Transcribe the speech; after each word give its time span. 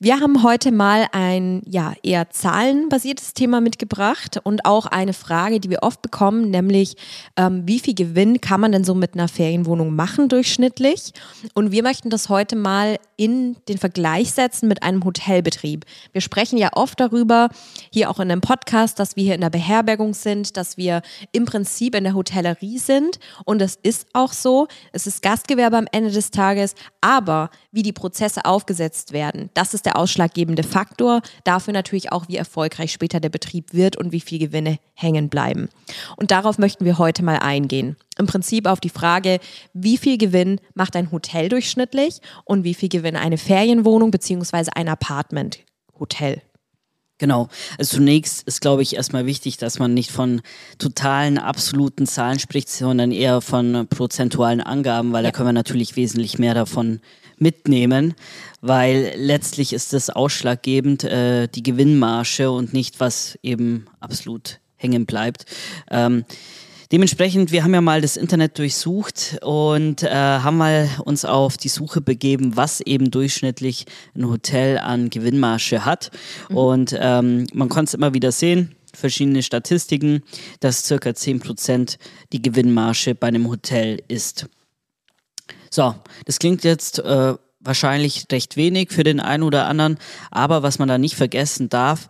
Wir 0.00 0.20
haben 0.20 0.44
heute 0.44 0.70
mal 0.70 1.08
ein 1.10 1.60
ja 1.66 1.92
eher 2.04 2.30
zahlenbasiertes 2.30 3.34
Thema 3.34 3.60
mitgebracht 3.60 4.38
und 4.44 4.64
auch 4.64 4.86
eine 4.86 5.12
Frage, 5.12 5.58
die 5.58 5.70
wir 5.70 5.82
oft 5.82 6.02
bekommen, 6.02 6.52
nämlich 6.52 6.94
ähm, 7.36 7.62
wie 7.66 7.80
viel 7.80 7.96
Gewinn 7.96 8.40
kann 8.40 8.60
man 8.60 8.70
denn 8.70 8.84
so 8.84 8.94
mit 8.94 9.14
einer 9.14 9.26
Ferienwohnung 9.26 9.96
machen 9.96 10.28
durchschnittlich? 10.28 11.14
Und 11.52 11.72
wir 11.72 11.82
möchten 11.82 12.10
das 12.10 12.28
heute 12.28 12.54
mal 12.54 13.00
in 13.16 13.56
den 13.68 13.76
Vergleich 13.76 14.30
setzen 14.30 14.68
mit 14.68 14.84
einem 14.84 15.04
Hotelbetrieb. 15.04 15.84
Wir 16.12 16.20
sprechen 16.20 16.58
ja 16.58 16.68
oft 16.74 17.00
darüber, 17.00 17.48
hier 17.90 18.08
auch 18.08 18.20
in 18.20 18.30
einem 18.30 18.40
Podcast, 18.40 19.00
dass 19.00 19.16
wir 19.16 19.24
hier 19.24 19.34
in 19.34 19.40
der 19.40 19.50
Beherbergung 19.50 20.14
sind, 20.14 20.56
dass 20.56 20.76
wir 20.76 21.02
im 21.32 21.44
Prinzip 21.44 21.96
in 21.96 22.04
der 22.04 22.14
Hotellerie 22.14 22.78
sind 22.78 23.18
und 23.44 23.60
das 23.60 23.74
ist 23.82 24.06
auch 24.12 24.32
so. 24.32 24.68
Es 24.92 25.08
ist 25.08 25.22
Gastgewerbe 25.22 25.76
am 25.76 25.88
Ende 25.90 26.12
des 26.12 26.30
Tages, 26.30 26.76
aber 27.00 27.50
wie 27.72 27.82
die 27.82 27.92
Prozesse 27.92 28.44
aufgesetzt 28.44 29.12
werden, 29.12 29.50
das 29.54 29.74
ist 29.74 29.87
der 29.88 29.96
ausschlaggebende 29.96 30.62
Faktor. 30.62 31.22
Dafür 31.44 31.72
natürlich 31.72 32.12
auch, 32.12 32.28
wie 32.28 32.36
erfolgreich 32.36 32.92
später 32.92 33.20
der 33.20 33.30
Betrieb 33.30 33.72
wird 33.72 33.96
und 33.96 34.12
wie 34.12 34.20
viel 34.20 34.38
Gewinne 34.38 34.78
hängen 34.92 35.30
bleiben. 35.30 35.70
Und 36.16 36.30
darauf 36.30 36.58
möchten 36.58 36.84
wir 36.84 36.98
heute 36.98 37.24
mal 37.24 37.38
eingehen. 37.38 37.96
Im 38.18 38.26
Prinzip 38.26 38.66
auf 38.66 38.80
die 38.80 38.90
Frage, 38.90 39.40
wie 39.72 39.96
viel 39.96 40.18
Gewinn 40.18 40.60
macht 40.74 40.94
ein 40.94 41.10
Hotel 41.10 41.48
durchschnittlich 41.48 42.20
und 42.44 42.64
wie 42.64 42.74
viel 42.74 42.90
Gewinn 42.90 43.16
eine 43.16 43.38
Ferienwohnung 43.38 44.10
bzw. 44.10 44.66
ein 44.74 44.88
Apartment-Hotel. 44.88 46.42
Genau. 47.16 47.48
Also 47.78 47.96
zunächst 47.96 48.46
ist, 48.46 48.60
glaube 48.60 48.82
ich, 48.82 48.94
erstmal 48.94 49.24
wichtig, 49.24 49.56
dass 49.56 49.78
man 49.78 49.94
nicht 49.94 50.10
von 50.10 50.42
totalen, 50.78 51.38
absoluten 51.38 52.06
Zahlen 52.06 52.38
spricht, 52.38 52.68
sondern 52.68 53.10
eher 53.10 53.40
von 53.40 53.86
prozentualen 53.88 54.60
Angaben, 54.60 55.12
weil 55.12 55.24
ja. 55.24 55.30
da 55.30 55.36
können 55.36 55.48
wir 55.48 55.52
natürlich 55.54 55.96
wesentlich 55.96 56.38
mehr 56.38 56.54
davon 56.54 57.00
mitnehmen, 57.40 58.14
weil 58.60 59.12
letztlich 59.16 59.72
ist 59.72 59.92
das 59.92 60.10
ausschlaggebend 60.10 61.04
äh, 61.04 61.48
die 61.48 61.62
Gewinnmarge 61.62 62.50
und 62.50 62.72
nicht, 62.72 63.00
was 63.00 63.38
eben 63.42 63.86
absolut 64.00 64.60
hängen 64.76 65.06
bleibt. 65.06 65.44
Ähm, 65.90 66.24
Dementsprechend, 66.90 67.52
wir 67.52 67.64
haben 67.64 67.74
ja 67.74 67.82
mal 67.82 68.00
das 68.00 68.16
Internet 68.16 68.58
durchsucht 68.58 69.40
und 69.42 70.02
äh, 70.04 70.08
haben 70.08 70.56
mal 70.56 70.88
uns 71.04 71.26
auf 71.26 71.58
die 71.58 71.68
Suche 71.68 72.00
begeben, 72.00 72.56
was 72.56 72.80
eben 72.80 73.10
durchschnittlich 73.10 73.84
ein 74.16 74.26
Hotel 74.26 74.78
an 74.78 75.10
Gewinnmarge 75.10 75.84
hat. 75.84 76.10
Mhm. 76.48 76.56
Und 76.56 76.96
ähm, 76.98 77.46
man 77.52 77.68
konnte 77.68 77.90
es 77.90 77.94
immer 77.94 78.14
wieder 78.14 78.32
sehen, 78.32 78.74
verschiedene 78.94 79.42
Statistiken, 79.42 80.22
dass 80.60 80.86
circa 80.86 81.10
10% 81.10 81.98
die 82.32 82.40
Gewinnmarge 82.40 83.14
bei 83.14 83.28
einem 83.28 83.48
Hotel 83.50 84.02
ist. 84.08 84.46
So, 85.70 85.94
das 86.24 86.38
klingt 86.38 86.64
jetzt 86.64 86.98
äh, 86.98 87.34
wahrscheinlich 87.60 88.26
recht 88.30 88.56
wenig 88.56 88.90
für 88.90 89.04
den 89.04 89.20
einen 89.20 89.42
oder 89.42 89.66
anderen, 89.66 89.98
aber 90.30 90.62
was 90.62 90.78
man 90.78 90.88
da 90.88 90.98
nicht 90.98 91.16
vergessen 91.16 91.68
darf, 91.68 92.08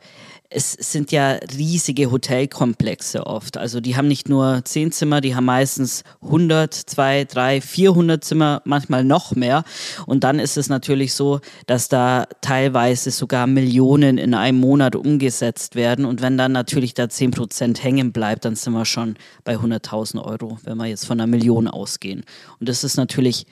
es 0.50 0.72
sind 0.72 1.12
ja 1.12 1.32
riesige 1.56 2.10
Hotelkomplexe 2.10 3.26
oft. 3.26 3.58
Also 3.58 3.80
die 3.80 3.96
haben 3.96 4.08
nicht 4.08 4.30
nur 4.30 4.62
zehn 4.64 4.92
Zimmer, 4.92 5.20
die 5.20 5.34
haben 5.34 5.44
meistens 5.44 6.04
100, 6.22 6.72
2, 6.72 7.24
3, 7.24 7.60
400 7.60 8.24
Zimmer, 8.24 8.62
manchmal 8.64 9.04
noch 9.04 9.36
mehr. 9.36 9.64
Und 10.06 10.24
dann 10.24 10.38
ist 10.38 10.56
es 10.56 10.70
natürlich 10.70 11.12
so, 11.12 11.40
dass 11.66 11.88
da 11.88 12.26
teilweise 12.40 13.10
sogar 13.10 13.46
Millionen 13.46 14.16
in 14.16 14.32
einem 14.32 14.58
Monat 14.58 14.96
umgesetzt 14.96 15.74
werden. 15.74 16.06
Und 16.06 16.22
wenn 16.22 16.38
dann 16.38 16.52
natürlich 16.52 16.94
da 16.94 17.10
10 17.10 17.32
Prozent 17.32 17.84
hängen 17.84 18.12
bleibt, 18.12 18.46
dann 18.46 18.56
sind 18.56 18.72
wir 18.72 18.86
schon 18.86 19.16
bei 19.44 19.56
100.000 19.56 20.24
Euro, 20.24 20.58
wenn 20.64 20.78
wir 20.78 20.86
jetzt 20.86 21.06
von 21.06 21.20
einer 21.20 21.26
Million 21.26 21.68
ausgehen. 21.68 22.24
Und 22.58 22.70
das 22.70 22.84
ist 22.84 22.96
natürlich 22.96 23.44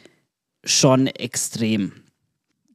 schon 0.65 1.09
extrem. 1.09 1.93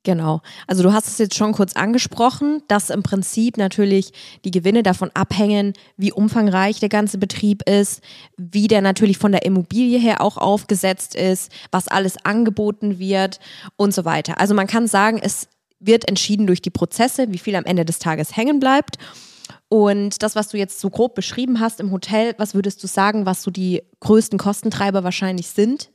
Genau. 0.03 0.41
Also 0.65 0.81
du 0.81 0.93
hast 0.93 1.07
es 1.07 1.19
jetzt 1.19 1.35
schon 1.35 1.51
kurz 1.51 1.73
angesprochen, 1.73 2.63
dass 2.67 2.89
im 2.89 3.03
Prinzip 3.03 3.57
natürlich 3.57 4.13
die 4.43 4.49
Gewinne 4.49 4.81
davon 4.81 5.11
abhängen, 5.13 5.73
wie 5.95 6.11
umfangreich 6.11 6.79
der 6.79 6.89
ganze 6.89 7.19
Betrieb 7.19 7.69
ist, 7.69 8.01
wie 8.35 8.67
der 8.67 8.81
natürlich 8.81 9.19
von 9.19 9.31
der 9.31 9.45
Immobilie 9.45 9.99
her 9.99 10.21
auch 10.21 10.37
aufgesetzt 10.37 11.13
ist, 11.13 11.51
was 11.71 11.87
alles 11.87 12.17
angeboten 12.25 12.97
wird 12.97 13.39
und 13.75 13.93
so 13.93 14.03
weiter. 14.03 14.39
Also 14.39 14.55
man 14.55 14.65
kann 14.65 14.87
sagen, 14.87 15.19
es 15.21 15.47
wird 15.79 16.07
entschieden 16.07 16.47
durch 16.47 16.63
die 16.63 16.71
Prozesse, 16.71 17.27
wie 17.31 17.37
viel 17.37 17.55
am 17.55 17.65
Ende 17.65 17.85
des 17.85 17.99
Tages 17.99 18.35
hängen 18.35 18.59
bleibt. 18.59 18.97
Und 19.69 20.23
das, 20.23 20.35
was 20.35 20.49
du 20.49 20.57
jetzt 20.57 20.79
so 20.79 20.89
grob 20.89 21.13
beschrieben 21.13 21.59
hast 21.59 21.79
im 21.79 21.91
Hotel, 21.91 22.33
was 22.37 22.55
würdest 22.55 22.83
du 22.83 22.87
sagen, 22.87 23.25
was 23.27 23.43
so 23.43 23.51
die 23.51 23.83
größten 23.99 24.39
Kostentreiber 24.39 25.03
wahrscheinlich 25.03 25.47
sind? 25.47 25.91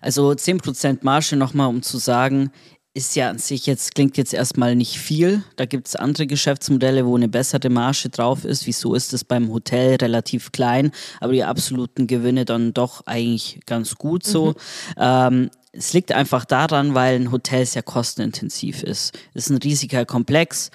Also 0.00 0.30
10% 0.30 0.98
Marge 1.02 1.36
nochmal, 1.36 1.68
um 1.68 1.82
zu 1.82 1.98
sagen, 1.98 2.50
ist 2.98 3.14
ja 3.14 3.30
an 3.30 3.38
sich 3.38 3.66
jetzt, 3.66 3.94
klingt 3.94 4.16
jetzt 4.16 4.34
erstmal 4.34 4.74
nicht 4.74 4.98
viel. 4.98 5.44
Da 5.56 5.66
gibt 5.66 5.86
es 5.86 5.96
andere 5.96 6.26
Geschäftsmodelle, 6.26 7.06
wo 7.06 7.16
eine 7.16 7.28
bessere 7.28 7.70
Marge 7.70 8.08
drauf 8.10 8.44
ist. 8.44 8.66
Wieso 8.66 8.94
ist 8.94 9.12
es 9.12 9.24
beim 9.24 9.52
Hotel 9.52 9.96
relativ 9.96 10.50
klein, 10.50 10.90
aber 11.20 11.32
die 11.32 11.44
absoluten 11.44 12.08
Gewinne 12.08 12.44
dann 12.44 12.74
doch 12.74 13.06
eigentlich 13.06 13.60
ganz 13.66 13.94
gut 13.94 14.24
so. 14.24 14.48
Mhm. 14.48 14.54
Ähm, 14.98 15.50
es 15.70 15.92
liegt 15.92 16.10
einfach 16.10 16.44
daran, 16.44 16.94
weil 16.94 17.20
ein 17.20 17.30
Hotel 17.30 17.64
sehr 17.64 17.84
kostenintensiv 17.84 18.82
ist. 18.82 19.16
Es 19.32 19.44
ist 19.44 19.50
ein 19.50 19.58
riesiger 19.58 20.04
Komplex 20.04 20.70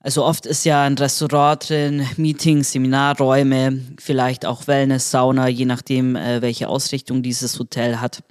also 0.00 0.24
oft 0.24 0.46
ist 0.46 0.64
ja 0.64 0.84
ein 0.84 0.96
Restaurant 0.96 1.68
drin, 1.68 2.06
Meetings, 2.16 2.72
Seminarräume, 2.72 3.80
vielleicht 3.98 4.46
auch 4.46 4.68
Wellness, 4.68 5.10
Sauna, 5.10 5.48
je 5.48 5.64
nachdem, 5.64 6.14
äh, 6.14 6.40
welche 6.40 6.68
Ausrichtung 6.68 7.22
dieses 7.22 7.58
Hotel 7.58 8.00
hat 8.00 8.22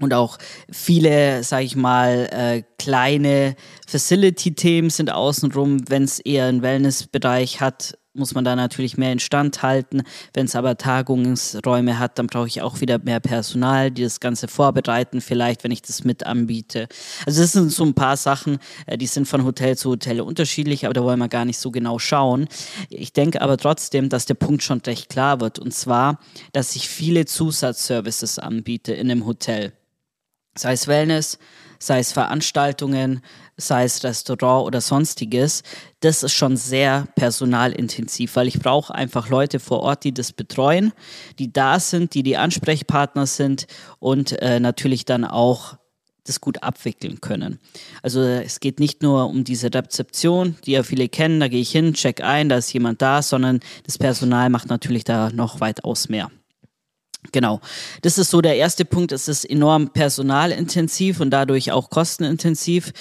und 0.00 0.12
auch 0.12 0.38
viele, 0.70 1.44
sage 1.44 1.64
ich 1.64 1.76
mal, 1.76 2.28
äh, 2.32 2.62
kleine 2.78 3.54
Facility-Themen 3.86 4.90
sind 4.90 5.10
außenrum. 5.12 5.88
Wenn 5.88 6.02
es 6.02 6.18
eher 6.18 6.46
einen 6.46 6.62
Wellness-Bereich 6.62 7.60
hat, 7.60 7.96
muss 8.12 8.34
man 8.34 8.44
da 8.44 8.56
natürlich 8.56 8.96
mehr 8.96 9.12
instand 9.12 9.62
halten. 9.62 10.02
Wenn 10.32 10.46
es 10.46 10.56
aber 10.56 10.76
Tagungsräume 10.76 11.98
hat, 11.98 12.18
dann 12.18 12.28
brauche 12.28 12.46
ich 12.46 12.62
auch 12.62 12.80
wieder 12.80 12.98
mehr 12.98 13.20
Personal, 13.20 13.90
die 13.90 14.02
das 14.02 14.20
Ganze 14.20 14.48
vorbereiten, 14.48 15.20
vielleicht, 15.20 15.62
wenn 15.62 15.70
ich 15.70 15.82
das 15.82 16.04
mit 16.04 16.24
anbiete. 16.24 16.88
Also 17.26 17.42
das 17.42 17.52
sind 17.52 17.70
so 17.70 17.84
ein 17.84 17.94
paar 17.94 18.16
Sachen, 18.16 18.58
äh, 18.86 18.98
die 18.98 19.06
sind 19.06 19.28
von 19.28 19.44
Hotel 19.44 19.76
zu 19.76 19.90
Hotel 19.90 20.20
unterschiedlich, 20.20 20.84
aber 20.84 20.94
da 20.94 21.04
wollen 21.04 21.18
wir 21.18 21.28
gar 21.28 21.44
nicht 21.44 21.58
so 21.58 21.70
genau 21.70 22.00
schauen. 22.00 22.48
Ich 22.88 23.12
denke 23.12 23.42
aber 23.42 23.56
trotzdem, 23.56 24.08
dass 24.08 24.26
der 24.26 24.34
Punkt 24.34 24.62
schon 24.64 24.80
recht 24.80 25.08
klar 25.08 25.40
wird. 25.40 25.60
Und 25.60 25.72
zwar, 25.72 26.18
dass 26.52 26.74
ich 26.74 26.88
viele 26.88 27.26
Zusatzservices 27.26 28.40
anbiete 28.40 28.92
in 28.92 29.10
einem 29.10 29.26
Hotel 29.26 29.72
sei 30.56 30.72
es 30.72 30.86
Wellness, 30.86 31.38
sei 31.78 31.98
es 31.98 32.12
Veranstaltungen, 32.12 33.20
sei 33.56 33.84
es 33.84 34.02
Restaurant 34.02 34.66
oder 34.66 34.80
sonstiges, 34.80 35.62
das 36.00 36.22
ist 36.22 36.32
schon 36.32 36.56
sehr 36.56 37.06
personalintensiv, 37.14 38.36
weil 38.36 38.48
ich 38.48 38.58
brauche 38.58 38.94
einfach 38.94 39.28
Leute 39.28 39.60
vor 39.60 39.80
Ort, 39.80 40.04
die 40.04 40.12
das 40.14 40.32
betreuen, 40.32 40.92
die 41.38 41.52
da 41.52 41.78
sind, 41.78 42.14
die 42.14 42.22
die 42.22 42.36
Ansprechpartner 42.36 43.26
sind 43.26 43.66
und 43.98 44.40
äh, 44.42 44.60
natürlich 44.60 45.04
dann 45.04 45.24
auch 45.24 45.76
das 46.24 46.40
gut 46.40 46.62
abwickeln 46.62 47.20
können. 47.20 47.60
Also 48.02 48.22
es 48.22 48.60
geht 48.60 48.80
nicht 48.80 49.02
nur 49.02 49.28
um 49.28 49.44
diese 49.44 49.72
Rezeption, 49.72 50.56
die 50.64 50.72
ja 50.72 50.82
viele 50.82 51.08
kennen, 51.08 51.38
da 51.38 51.48
gehe 51.48 51.60
ich 51.60 51.70
hin, 51.70 51.92
check 51.92 52.22
ein, 52.22 52.48
da 52.48 52.56
ist 52.56 52.72
jemand 52.72 53.02
da, 53.02 53.20
sondern 53.20 53.60
das 53.84 53.98
Personal 53.98 54.48
macht 54.48 54.68
natürlich 54.68 55.04
da 55.04 55.30
noch 55.30 55.60
weitaus 55.60 56.08
mehr. 56.08 56.30
Genau. 57.32 57.60
Das 58.02 58.18
ist 58.18 58.30
so 58.30 58.40
der 58.40 58.56
erste 58.56 58.84
Punkt. 58.84 59.12
Es 59.12 59.28
ist 59.28 59.44
enorm 59.44 59.90
personalintensiv 59.90 61.20
und 61.20 61.30
dadurch 61.30 61.72
auch 61.72 61.90
kostenintensiv 61.90 62.92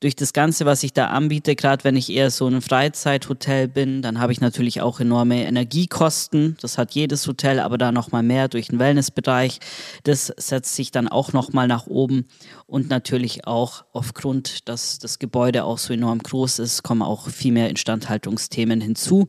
durch 0.00 0.14
das 0.14 0.34
Ganze, 0.34 0.66
was 0.66 0.82
ich 0.82 0.92
da 0.92 1.06
anbiete, 1.06 1.56
gerade 1.56 1.82
wenn 1.84 1.96
ich 1.96 2.10
eher 2.10 2.30
so 2.30 2.46
ein 2.46 2.60
Freizeithotel 2.60 3.66
bin, 3.66 4.02
dann 4.02 4.20
habe 4.20 4.30
ich 4.30 4.42
natürlich 4.42 4.82
auch 4.82 5.00
enorme 5.00 5.46
Energiekosten. 5.46 6.56
Das 6.60 6.76
hat 6.76 6.92
jedes 6.92 7.26
Hotel, 7.26 7.60
aber 7.60 7.78
da 7.78 7.92
nochmal 7.92 8.22
mehr 8.22 8.48
durch 8.48 8.68
den 8.68 8.78
Wellnessbereich. 8.78 9.58
Das 10.04 10.26
setzt 10.36 10.74
sich 10.74 10.90
dann 10.90 11.08
auch 11.08 11.32
nochmal 11.32 11.66
nach 11.66 11.86
oben. 11.86 12.26
Und 12.66 12.90
natürlich 12.90 13.46
auch 13.46 13.84
aufgrund, 13.92 14.68
dass 14.68 14.98
das 14.98 15.18
Gebäude 15.18 15.64
auch 15.64 15.78
so 15.78 15.94
enorm 15.94 16.18
groß 16.18 16.58
ist, 16.58 16.82
kommen 16.82 17.02
auch 17.02 17.28
viel 17.28 17.52
mehr 17.52 17.70
Instandhaltungsthemen 17.70 18.82
hinzu. 18.82 19.28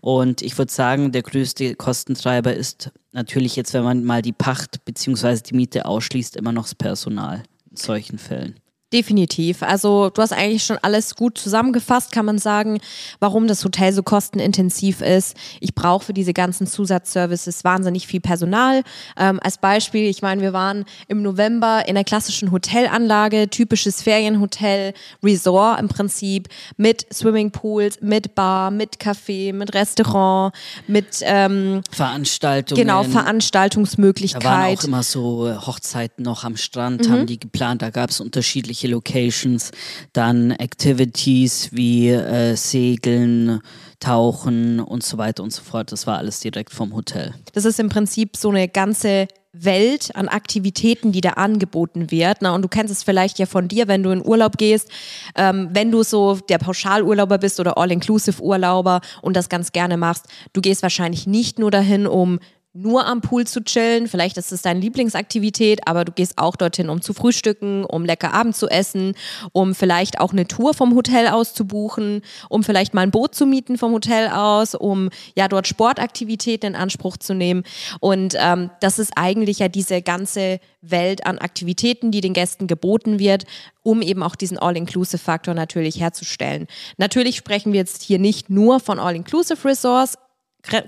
Und 0.00 0.42
ich 0.42 0.58
würde 0.58 0.72
sagen, 0.72 1.12
der 1.12 1.22
größte 1.22 1.76
Kostentreiber 1.76 2.52
ist 2.52 2.90
natürlich 3.12 3.54
jetzt, 3.54 3.74
wenn 3.74 3.84
man 3.84 4.04
mal 4.04 4.22
die 4.22 4.32
Pacht 4.32 4.84
bzw. 4.84 5.40
die 5.40 5.54
Miete 5.54 5.84
ausschließt, 5.84 6.34
immer 6.34 6.52
noch 6.52 6.64
das 6.64 6.74
Personal 6.74 7.44
in 7.70 7.76
solchen 7.76 8.18
Fällen. 8.18 8.56
Definitiv. 8.92 9.62
Also 9.62 10.10
du 10.10 10.20
hast 10.20 10.32
eigentlich 10.32 10.64
schon 10.64 10.76
alles 10.82 11.14
gut 11.14 11.38
zusammengefasst, 11.38 12.10
kann 12.10 12.26
man 12.26 12.38
sagen, 12.38 12.80
warum 13.20 13.46
das 13.46 13.64
Hotel 13.64 13.92
so 13.92 14.02
kostenintensiv 14.02 15.00
ist. 15.00 15.36
Ich 15.60 15.76
brauche 15.76 16.06
für 16.06 16.12
diese 16.12 16.32
ganzen 16.32 16.66
Zusatzservices 16.66 17.62
wahnsinnig 17.62 18.08
viel 18.08 18.18
Personal. 18.18 18.82
Ähm, 19.16 19.38
als 19.44 19.58
Beispiel, 19.58 20.06
ich 20.06 20.22
meine, 20.22 20.42
wir 20.42 20.52
waren 20.52 20.86
im 21.06 21.22
November 21.22 21.84
in 21.86 21.96
einer 21.96 22.02
klassischen 22.02 22.50
Hotelanlage, 22.50 23.48
typisches 23.48 24.02
Ferienhotel, 24.02 24.92
Resort 25.22 25.78
im 25.78 25.86
Prinzip, 25.86 26.48
mit 26.76 27.06
Swimmingpools, 27.14 28.00
mit 28.00 28.34
Bar, 28.34 28.72
mit 28.72 28.96
Café, 28.96 29.52
mit 29.52 29.72
Restaurant, 29.72 30.52
mit 30.88 31.20
ähm, 31.22 31.82
Veranstaltungen. 31.92 32.80
Genau, 32.80 33.04
Veranstaltungsmöglichkeiten. 33.04 34.44
Da 34.44 34.50
waren 34.50 34.76
auch 34.76 34.82
immer 34.82 35.02
so 35.04 35.48
Hochzeiten 35.64 36.24
noch 36.24 36.42
am 36.42 36.56
Strand, 36.56 37.06
mhm. 37.06 37.12
haben 37.12 37.26
die 37.26 37.38
geplant, 37.38 37.82
da 37.82 37.90
gab 37.90 38.10
es 38.10 38.20
unterschiedliche 38.20 38.79
unterschiedliche 38.80 38.88
Locations, 38.88 39.70
dann 40.12 40.52
Activities 40.52 41.70
wie 41.72 42.08
äh, 42.08 42.56
Segeln, 42.56 43.60
Tauchen 44.00 44.80
und 44.80 45.02
so 45.02 45.18
weiter 45.18 45.42
und 45.42 45.52
so 45.52 45.62
fort. 45.62 45.92
Das 45.92 46.06
war 46.06 46.18
alles 46.18 46.40
direkt 46.40 46.72
vom 46.72 46.94
Hotel. 46.94 47.34
Das 47.52 47.64
ist 47.64 47.78
im 47.78 47.90
Prinzip 47.90 48.36
so 48.36 48.48
eine 48.48 48.66
ganze 48.66 49.28
Welt 49.52 50.14
an 50.14 50.28
Aktivitäten, 50.28 51.12
die 51.12 51.20
da 51.20 51.30
angeboten 51.30 52.10
wird. 52.10 52.38
Na, 52.40 52.54
und 52.54 52.62
du 52.62 52.68
kennst 52.68 52.92
es 52.92 53.02
vielleicht 53.02 53.38
ja 53.38 53.46
von 53.46 53.68
dir, 53.68 53.88
wenn 53.88 54.02
du 54.02 54.10
in 54.10 54.24
Urlaub 54.24 54.56
gehst, 54.56 54.88
ähm, 55.34 55.68
wenn 55.72 55.90
du 55.90 56.02
so 56.02 56.38
der 56.48 56.58
Pauschalurlauber 56.58 57.38
bist 57.38 57.60
oder 57.60 57.76
All-Inclusive-Urlauber 57.76 59.00
und 59.22 59.36
das 59.36 59.48
ganz 59.48 59.72
gerne 59.72 59.96
machst, 59.96 60.26
du 60.52 60.60
gehst 60.60 60.82
wahrscheinlich 60.82 61.26
nicht 61.26 61.58
nur 61.58 61.70
dahin, 61.70 62.06
um 62.06 62.38
nur 62.72 63.06
am 63.06 63.20
Pool 63.20 63.46
zu 63.46 63.64
chillen. 63.64 64.06
Vielleicht 64.06 64.36
ist 64.36 64.52
es 64.52 64.62
deine 64.62 64.78
Lieblingsaktivität, 64.80 65.86
aber 65.86 66.04
du 66.04 66.12
gehst 66.12 66.38
auch 66.38 66.54
dorthin, 66.54 66.88
um 66.88 67.02
zu 67.02 67.12
frühstücken, 67.12 67.84
um 67.84 68.04
lecker 68.04 68.32
Abend 68.32 68.54
zu 68.54 68.68
essen, 68.68 69.14
um 69.52 69.74
vielleicht 69.74 70.20
auch 70.20 70.32
eine 70.32 70.46
Tour 70.46 70.72
vom 70.72 70.94
Hotel 70.94 71.28
aus 71.28 71.52
zu 71.52 71.66
buchen, 71.66 72.22
um 72.48 72.62
vielleicht 72.62 72.94
mal 72.94 73.02
ein 73.02 73.10
Boot 73.10 73.34
zu 73.34 73.44
mieten 73.44 73.76
vom 73.76 73.92
Hotel 73.92 74.28
aus, 74.28 74.76
um 74.76 75.10
ja 75.36 75.48
dort 75.48 75.66
Sportaktivitäten 75.66 76.70
in 76.70 76.76
Anspruch 76.76 77.16
zu 77.16 77.34
nehmen. 77.34 77.64
Und 77.98 78.34
ähm, 78.38 78.70
das 78.80 79.00
ist 79.00 79.12
eigentlich 79.16 79.58
ja 79.58 79.68
diese 79.68 80.00
ganze 80.00 80.60
Welt 80.80 81.26
an 81.26 81.38
Aktivitäten, 81.38 82.10
die 82.12 82.20
den 82.20 82.34
Gästen 82.34 82.66
geboten 82.66 83.18
wird, 83.18 83.44
um 83.82 84.00
eben 84.00 84.22
auch 84.22 84.36
diesen 84.36 84.58
All-Inclusive-Faktor 84.58 85.54
natürlich 85.54 86.00
herzustellen. 86.00 86.66
Natürlich 86.98 87.36
sprechen 87.36 87.72
wir 87.72 87.80
jetzt 87.80 88.02
hier 88.02 88.18
nicht 88.18 88.48
nur 88.48 88.78
von 88.78 88.98
All-Inclusive-Resorts, 88.98 90.16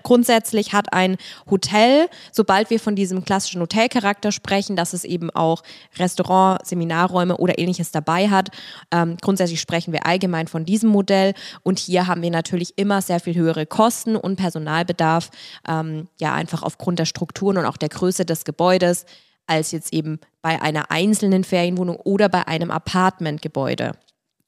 grundsätzlich 0.03 0.73
hat 0.73 0.93
ein 0.93 1.17
Hotel, 1.51 2.09
sobald 2.31 2.71
wir 2.71 2.81
von 2.81 2.97
diesem 2.97 3.25
klassischen 3.25 3.61
Hotelcharakter 3.61 4.33
sprechen, 4.33 4.77
dass 4.77 4.93
es 4.93 5.05
eben 5.05 5.31
auch 5.31 5.63
Restaurant, 5.99 6.65
Seminarräume 6.67 7.37
oder 7.37 7.59
ähnliches 7.59 7.91
dabei 7.91 8.29
hat. 8.29 8.51
Ähm, 8.91 9.17
grundsätzlich 9.21 9.61
sprechen 9.61 9.93
wir 9.93 10.07
allgemein 10.07 10.47
von 10.47 10.65
diesem 10.65 10.91
Modell 10.91 11.35
und 11.63 11.79
hier 11.79 12.07
haben 12.07 12.23
wir 12.23 12.31
natürlich 12.31 12.77
immer 12.77 13.03
sehr 13.03 13.21
viel 13.21 13.35
höhere 13.35 13.67
Kosten 13.67 14.17
und 14.17 14.37
Personalbedarf, 14.37 15.31
ähm, 15.69 16.09
ja 16.21 16.35
einfach 16.35 16.63
aufgrund 16.63 16.99
der 16.99 17.07
Strukturen 17.07 17.59
und 17.59 17.67
auch 17.67 17.77
der 17.77 17.89
Größe 17.89 18.25
des 18.25 18.45
Gebäudes, 18.45 19.07
als 19.47 19.73
jetzt 19.73 19.93
eben 19.93 20.21
bei 20.41 20.61
einer 20.61 20.91
einzelnen 20.91 21.45
Ferienwohnung 21.45 21.97
oder 21.97 22.29
bei 22.29 22.47
einem 22.47 22.71
Apartmentgebäude. 22.71 23.93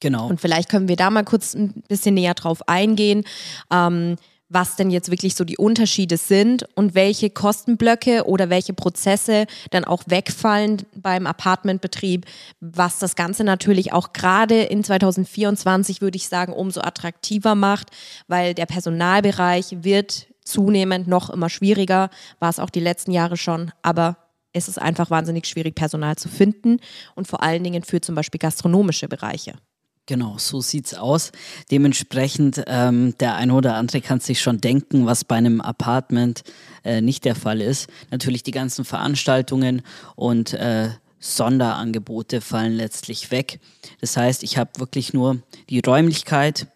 Genau. 0.00 0.26
Und 0.26 0.40
vielleicht 0.40 0.68
können 0.68 0.88
wir 0.88 0.96
da 0.96 1.10
mal 1.10 1.24
kurz 1.24 1.54
ein 1.54 1.82
bisschen 1.88 2.14
näher 2.14 2.34
drauf 2.34 2.68
eingehen. 2.68 3.24
Ähm, 3.72 4.16
was 4.54 4.76
denn 4.76 4.90
jetzt 4.90 5.10
wirklich 5.10 5.34
so 5.34 5.44
die 5.44 5.58
Unterschiede 5.58 6.16
sind 6.16 6.64
und 6.76 6.94
welche 6.94 7.28
Kostenblöcke 7.28 8.24
oder 8.26 8.48
welche 8.48 8.72
Prozesse 8.72 9.46
dann 9.70 9.84
auch 9.84 10.04
wegfallen 10.06 10.82
beim 10.94 11.26
Apartmentbetrieb, 11.26 12.24
was 12.60 12.98
das 13.00 13.16
Ganze 13.16 13.44
natürlich 13.44 13.92
auch 13.92 14.12
gerade 14.12 14.62
in 14.62 14.84
2024, 14.84 16.00
würde 16.00 16.16
ich 16.16 16.28
sagen, 16.28 16.52
umso 16.52 16.80
attraktiver 16.80 17.54
macht, 17.54 17.88
weil 18.28 18.54
der 18.54 18.66
Personalbereich 18.66 19.82
wird 19.82 20.28
zunehmend 20.44 21.08
noch 21.08 21.30
immer 21.30 21.50
schwieriger, 21.50 22.08
war 22.38 22.50
es 22.50 22.60
auch 22.60 22.70
die 22.70 22.80
letzten 22.80 23.10
Jahre 23.10 23.36
schon, 23.36 23.72
aber 23.82 24.16
es 24.52 24.68
ist 24.68 24.80
einfach 24.80 25.10
wahnsinnig 25.10 25.46
schwierig, 25.46 25.74
Personal 25.74 26.16
zu 26.16 26.28
finden 26.28 26.78
und 27.16 27.26
vor 27.26 27.42
allen 27.42 27.64
Dingen 27.64 27.82
für 27.82 28.00
zum 28.00 28.14
Beispiel 28.14 28.38
gastronomische 28.38 29.08
Bereiche. 29.08 29.54
Genau, 30.06 30.36
so 30.36 30.60
sieht's 30.60 30.92
aus. 30.92 31.32
Dementsprechend, 31.70 32.62
ähm, 32.66 33.16
der 33.20 33.36
eine 33.36 33.54
oder 33.54 33.76
andere 33.76 34.02
kann 34.02 34.20
sich 34.20 34.42
schon 34.42 34.60
denken, 34.60 35.06
was 35.06 35.24
bei 35.24 35.36
einem 35.36 35.62
Apartment 35.62 36.42
äh, 36.84 37.00
nicht 37.00 37.24
der 37.24 37.34
Fall 37.34 37.62
ist. 37.62 37.88
Natürlich 38.10 38.42
die 38.42 38.50
ganzen 38.50 38.84
Veranstaltungen 38.84 39.80
und 40.14 40.52
äh, 40.52 40.90
Sonderangebote 41.20 42.42
fallen 42.42 42.74
letztlich 42.74 43.30
weg. 43.30 43.60
Das 44.02 44.18
heißt, 44.18 44.42
ich 44.42 44.58
habe 44.58 44.78
wirklich 44.78 45.14
nur 45.14 45.38
die 45.70 45.80
Räumlichkeit, 45.80 46.66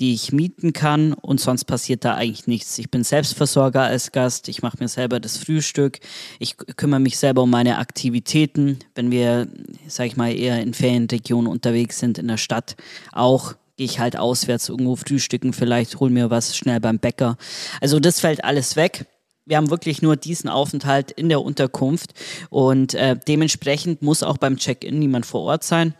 die 0.00 0.14
ich 0.14 0.32
mieten 0.32 0.72
kann 0.72 1.12
und 1.12 1.40
sonst 1.40 1.64
passiert 1.64 2.04
da 2.04 2.14
eigentlich 2.14 2.46
nichts. 2.46 2.78
Ich 2.78 2.90
bin 2.90 3.04
Selbstversorger 3.04 3.82
als 3.82 4.12
Gast, 4.12 4.48
ich 4.48 4.62
mache 4.62 4.78
mir 4.80 4.88
selber 4.88 5.20
das 5.20 5.36
Frühstück, 5.36 6.00
ich 6.38 6.56
kümmere 6.56 7.00
mich 7.00 7.18
selber 7.18 7.42
um 7.42 7.50
meine 7.50 7.78
Aktivitäten, 7.78 8.78
wenn 8.94 9.10
wir, 9.10 9.48
sag 9.86 10.06
ich 10.06 10.16
mal, 10.16 10.34
eher 10.34 10.60
in 10.60 10.74
Ferienregionen 10.74 11.50
unterwegs 11.50 11.98
sind, 11.98 12.18
in 12.18 12.28
der 12.28 12.36
Stadt 12.36 12.76
auch 13.12 13.54
gehe 13.76 13.86
ich 13.86 13.98
halt 13.98 14.18
auswärts 14.18 14.68
irgendwo 14.68 14.96
frühstücken, 14.96 15.52
vielleicht 15.52 15.98
hol 15.98 16.10
mir 16.10 16.30
was 16.30 16.56
schnell 16.56 16.78
beim 16.78 16.98
Bäcker. 16.98 17.36
Also 17.80 18.00
das 18.00 18.20
fällt 18.20 18.44
alles 18.44 18.76
weg. 18.76 19.06
Wir 19.44 19.56
haben 19.56 19.70
wirklich 19.70 20.02
nur 20.02 20.16
diesen 20.16 20.48
Aufenthalt 20.48 21.10
in 21.10 21.28
der 21.28 21.40
Unterkunft 21.40 22.12
und 22.50 22.94
äh, 22.94 23.16
dementsprechend 23.16 24.02
muss 24.02 24.22
auch 24.22 24.36
beim 24.36 24.56
Check-in 24.56 24.98
niemand 24.98 25.26
vor 25.26 25.40
Ort 25.42 25.64
sein 25.64 25.94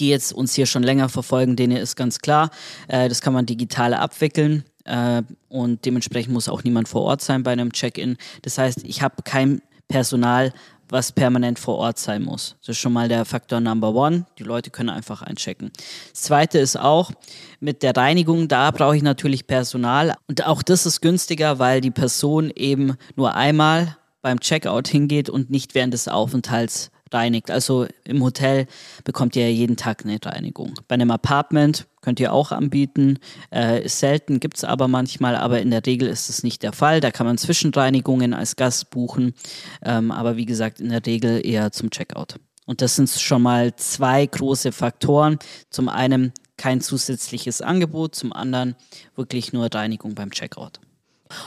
die 0.00 0.08
jetzt 0.08 0.32
uns 0.32 0.54
hier 0.54 0.66
schon 0.66 0.82
länger 0.82 1.08
verfolgen, 1.08 1.56
denen 1.56 1.76
ist 1.76 1.96
ganz 1.96 2.18
klar, 2.18 2.50
äh, 2.88 3.08
das 3.08 3.20
kann 3.20 3.32
man 3.32 3.46
digital 3.46 3.94
abwickeln 3.94 4.64
äh, 4.84 5.22
und 5.48 5.84
dementsprechend 5.84 6.32
muss 6.32 6.48
auch 6.48 6.64
niemand 6.64 6.88
vor 6.88 7.02
Ort 7.02 7.22
sein 7.22 7.42
bei 7.42 7.52
einem 7.52 7.72
Check-in. 7.72 8.16
Das 8.42 8.58
heißt, 8.58 8.84
ich 8.84 9.02
habe 9.02 9.22
kein 9.22 9.62
Personal, 9.88 10.52
was 10.90 11.12
permanent 11.12 11.58
vor 11.58 11.76
Ort 11.76 11.98
sein 11.98 12.22
muss. 12.22 12.56
Das 12.60 12.70
ist 12.70 12.78
schon 12.78 12.92
mal 12.92 13.08
der 13.08 13.24
Faktor 13.24 13.60
Number 13.60 13.94
One. 13.94 14.24
Die 14.38 14.42
Leute 14.42 14.70
können 14.70 14.88
einfach 14.88 15.22
einchecken. 15.22 15.70
Das 16.12 16.22
zweite 16.22 16.58
ist 16.58 16.78
auch 16.78 17.12
mit 17.60 17.82
der 17.82 17.96
Reinigung, 17.96 18.48
da 18.48 18.70
brauche 18.70 18.96
ich 18.96 19.02
natürlich 19.02 19.46
Personal. 19.46 20.14
Und 20.26 20.46
auch 20.46 20.62
das 20.62 20.86
ist 20.86 21.00
günstiger, 21.00 21.58
weil 21.58 21.80
die 21.80 21.90
Person 21.90 22.50
eben 22.54 22.96
nur 23.16 23.34
einmal 23.34 23.96
beim 24.22 24.40
Checkout 24.40 24.88
hingeht 24.88 25.30
und 25.30 25.50
nicht 25.50 25.74
während 25.74 25.94
des 25.94 26.08
Aufenthalts 26.08 26.90
reinigt. 27.12 27.50
Also 27.50 27.86
im 28.04 28.22
Hotel 28.22 28.66
bekommt 29.04 29.36
ihr 29.36 29.52
jeden 29.52 29.76
Tag 29.76 30.04
eine 30.04 30.18
Reinigung. 30.22 30.74
Bei 30.88 30.94
einem 30.94 31.10
Apartment 31.10 31.86
könnt 32.00 32.20
ihr 32.20 32.32
auch 32.32 32.52
anbieten. 32.52 33.18
Äh, 33.52 33.84
ist 33.84 33.98
selten, 33.98 34.40
gibt 34.40 34.56
es 34.56 34.64
aber 34.64 34.88
manchmal, 34.88 35.36
aber 35.36 35.60
in 35.60 35.70
der 35.70 35.84
Regel 35.84 36.08
ist 36.08 36.28
es 36.28 36.42
nicht 36.42 36.62
der 36.62 36.72
Fall. 36.72 37.00
Da 37.00 37.10
kann 37.10 37.26
man 37.26 37.38
Zwischenreinigungen 37.38 38.34
als 38.34 38.56
Gast 38.56 38.90
buchen, 38.90 39.34
ähm, 39.82 40.10
aber 40.10 40.36
wie 40.36 40.46
gesagt, 40.46 40.80
in 40.80 40.90
der 40.90 41.04
Regel 41.04 41.44
eher 41.44 41.72
zum 41.72 41.90
Checkout. 41.90 42.36
Und 42.66 42.82
das 42.82 42.96
sind 42.96 43.08
schon 43.08 43.42
mal 43.42 43.74
zwei 43.76 44.26
große 44.26 44.72
Faktoren. 44.72 45.38
Zum 45.70 45.88
einen 45.88 46.32
kein 46.58 46.82
zusätzliches 46.82 47.62
Angebot, 47.62 48.14
zum 48.14 48.32
anderen 48.32 48.76
wirklich 49.16 49.52
nur 49.54 49.72
Reinigung 49.72 50.14
beim 50.14 50.30
Checkout. 50.30 50.80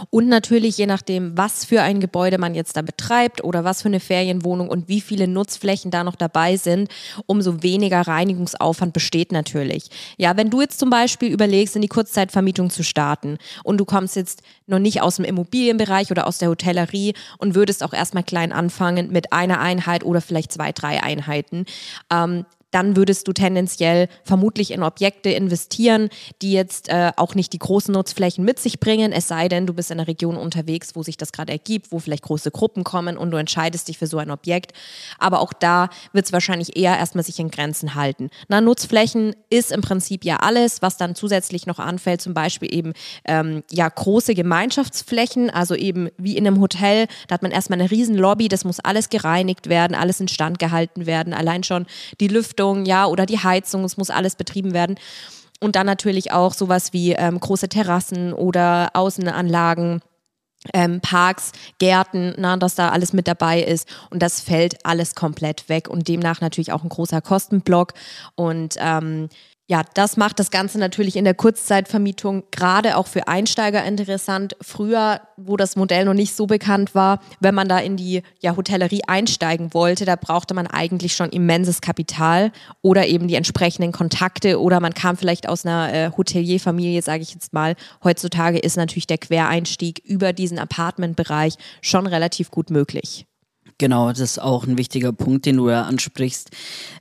Und 0.09 0.27
natürlich, 0.27 0.77
je 0.77 0.85
nachdem, 0.85 1.37
was 1.37 1.65
für 1.65 1.81
ein 1.81 1.99
Gebäude 1.99 2.37
man 2.37 2.55
jetzt 2.55 2.77
da 2.77 2.81
betreibt 2.81 3.43
oder 3.43 3.63
was 3.63 3.81
für 3.81 3.87
eine 3.87 3.99
Ferienwohnung 3.99 4.69
und 4.69 4.87
wie 4.87 5.01
viele 5.01 5.27
Nutzflächen 5.27 5.91
da 5.91 6.03
noch 6.03 6.15
dabei 6.15 6.57
sind, 6.57 6.89
umso 7.25 7.63
weniger 7.63 8.01
Reinigungsaufwand 8.01 8.93
besteht 8.93 9.31
natürlich. 9.31 9.89
Ja, 10.17 10.37
wenn 10.37 10.49
du 10.49 10.61
jetzt 10.61 10.79
zum 10.79 10.89
Beispiel 10.89 11.31
überlegst, 11.31 11.75
in 11.75 11.81
die 11.81 11.87
Kurzzeitvermietung 11.87 12.69
zu 12.69 12.83
starten 12.83 13.37
und 13.63 13.77
du 13.77 13.85
kommst 13.85 14.15
jetzt 14.15 14.41
noch 14.67 14.79
nicht 14.79 15.01
aus 15.01 15.17
dem 15.17 15.25
Immobilienbereich 15.25 16.11
oder 16.11 16.27
aus 16.27 16.37
der 16.37 16.49
Hotellerie 16.49 17.13
und 17.37 17.55
würdest 17.55 17.83
auch 17.83 17.93
erstmal 17.93 18.23
klein 18.23 18.51
anfangen 18.51 19.11
mit 19.11 19.33
einer 19.33 19.59
Einheit 19.59 20.03
oder 20.03 20.21
vielleicht 20.21 20.51
zwei, 20.51 20.71
drei 20.71 21.03
Einheiten, 21.03 21.65
ähm, 22.11 22.45
dann 22.71 22.95
würdest 22.95 23.27
du 23.27 23.33
tendenziell 23.33 24.07
vermutlich 24.23 24.71
in 24.71 24.81
Objekte 24.81 25.29
investieren, 25.29 26.09
die 26.41 26.53
jetzt 26.53 26.89
äh, 26.89 27.11
auch 27.17 27.35
nicht 27.35 27.53
die 27.53 27.59
großen 27.59 27.93
Nutzflächen 27.93 28.43
mit 28.43 28.59
sich 28.59 28.79
bringen, 28.79 29.11
es 29.11 29.27
sei 29.27 29.49
denn, 29.49 29.67
du 29.67 29.73
bist 29.73 29.91
in 29.91 29.99
einer 29.99 30.07
Region 30.07 30.37
unterwegs, 30.37 30.95
wo 30.95 31.03
sich 31.03 31.17
das 31.17 31.31
gerade 31.31 31.51
ergibt, 31.51 31.91
wo 31.91 31.99
vielleicht 31.99 32.23
große 32.23 32.49
Gruppen 32.51 32.83
kommen 32.83 33.17
und 33.17 33.31
du 33.31 33.37
entscheidest 33.37 33.87
dich 33.87 33.97
für 33.97 34.07
so 34.07 34.17
ein 34.17 34.31
Objekt. 34.31 34.71
Aber 35.19 35.41
auch 35.41 35.53
da 35.53 35.89
wird 36.13 36.25
es 36.25 36.33
wahrscheinlich 36.33 36.77
eher 36.77 36.97
erstmal 36.97 37.23
sich 37.23 37.39
in 37.39 37.51
Grenzen 37.51 37.95
halten. 37.95 38.29
Na, 38.47 38.61
Nutzflächen 38.61 39.35
ist 39.49 39.71
im 39.71 39.81
Prinzip 39.81 40.23
ja 40.23 40.37
alles, 40.37 40.81
was 40.81 40.97
dann 40.97 41.15
zusätzlich 41.15 41.67
noch 41.67 41.79
anfällt, 41.79 42.21
zum 42.21 42.33
Beispiel 42.33 42.73
eben 42.73 42.93
ähm, 43.25 43.63
ja 43.69 43.87
große 43.87 44.33
Gemeinschaftsflächen, 44.33 45.49
also 45.49 45.75
eben 45.75 46.09
wie 46.17 46.37
in 46.37 46.47
einem 46.47 46.61
Hotel, 46.61 47.07
da 47.27 47.33
hat 47.33 47.41
man 47.41 47.51
erstmal 47.51 47.79
eine 47.79 47.91
riesen 47.91 48.15
Lobby, 48.15 48.47
das 48.47 48.63
muss 48.63 48.79
alles 48.79 49.09
gereinigt 49.09 49.67
werden, 49.67 49.95
alles 49.95 50.21
instand 50.21 50.57
gehalten 50.59 51.05
werden, 51.05 51.33
allein 51.33 51.63
schon 51.63 51.85
die 52.19 52.27
Lüftung 52.27 52.60
Beleuchtung, 52.61 52.85
ja, 52.85 53.05
oder 53.05 53.25
die 53.25 53.39
Heizung, 53.39 53.83
es 53.83 53.97
muss 53.97 54.09
alles 54.09 54.35
betrieben 54.35 54.73
werden. 54.73 54.97
Und 55.59 55.75
dann 55.75 55.85
natürlich 55.85 56.31
auch 56.31 56.53
sowas 56.53 56.93
wie 56.93 57.11
ähm, 57.11 57.39
große 57.39 57.69
Terrassen 57.69 58.33
oder 58.33 58.89
Außenanlagen 58.93 60.01
ähm, 60.73 61.01
Parks, 61.01 61.51
Gärten, 61.79 62.33
na, 62.37 62.57
dass 62.57 62.75
da 62.75 62.89
alles 62.89 63.13
mit 63.13 63.27
dabei 63.27 63.61
ist 63.61 63.87
und 64.11 64.21
das 64.21 64.41
fällt 64.41 64.85
alles 64.85 65.15
komplett 65.15 65.69
weg 65.69 65.87
und 65.87 66.07
demnach 66.07 66.39
natürlich 66.39 66.71
auch 66.71 66.83
ein 66.83 66.89
großer 66.89 67.21
Kostenblock 67.21 67.93
und 68.35 68.75
ähm, 68.77 69.29
ja, 69.71 69.83
das 69.93 70.17
macht 70.17 70.37
das 70.37 70.51
Ganze 70.51 70.79
natürlich 70.79 71.15
in 71.15 71.23
der 71.23 71.33
Kurzzeitvermietung 71.33 72.43
gerade 72.51 72.97
auch 72.97 73.07
für 73.07 73.29
Einsteiger 73.29 73.85
interessant. 73.85 74.57
Früher, 74.59 75.21
wo 75.37 75.55
das 75.55 75.77
Modell 75.77 76.03
noch 76.03 76.13
nicht 76.13 76.35
so 76.35 76.45
bekannt 76.45 76.93
war, 76.93 77.21
wenn 77.39 77.55
man 77.55 77.69
da 77.69 77.79
in 77.79 77.95
die 77.95 78.21
ja, 78.41 78.57
Hotellerie 78.57 79.03
einsteigen 79.07 79.73
wollte, 79.73 80.03
da 80.03 80.17
brauchte 80.17 80.53
man 80.53 80.67
eigentlich 80.67 81.15
schon 81.15 81.29
immenses 81.29 81.79
Kapital 81.79 82.51
oder 82.81 83.07
eben 83.07 83.29
die 83.29 83.35
entsprechenden 83.35 83.93
Kontakte 83.93 84.59
oder 84.59 84.81
man 84.81 84.93
kam 84.93 85.15
vielleicht 85.15 85.47
aus 85.47 85.65
einer 85.65 85.93
äh, 85.93 86.11
Hotelierfamilie, 86.17 87.01
sage 87.01 87.23
ich 87.23 87.33
jetzt 87.33 87.53
mal. 87.53 87.77
Heutzutage 88.03 88.59
ist 88.59 88.75
natürlich 88.75 89.07
der 89.07 89.19
Quereinstieg 89.19 89.99
über 90.03 90.33
diesen 90.33 90.59
Apartmentbereich 90.59 91.53
schon 91.81 92.07
relativ 92.07 92.51
gut 92.51 92.71
möglich. 92.71 93.25
Genau, 93.77 94.09
das 94.09 94.19
ist 94.19 94.41
auch 94.41 94.65
ein 94.65 94.77
wichtiger 94.77 95.13
Punkt, 95.13 95.45
den 95.45 95.55
du 95.55 95.69
ja 95.69 95.83
ansprichst. 95.83 96.49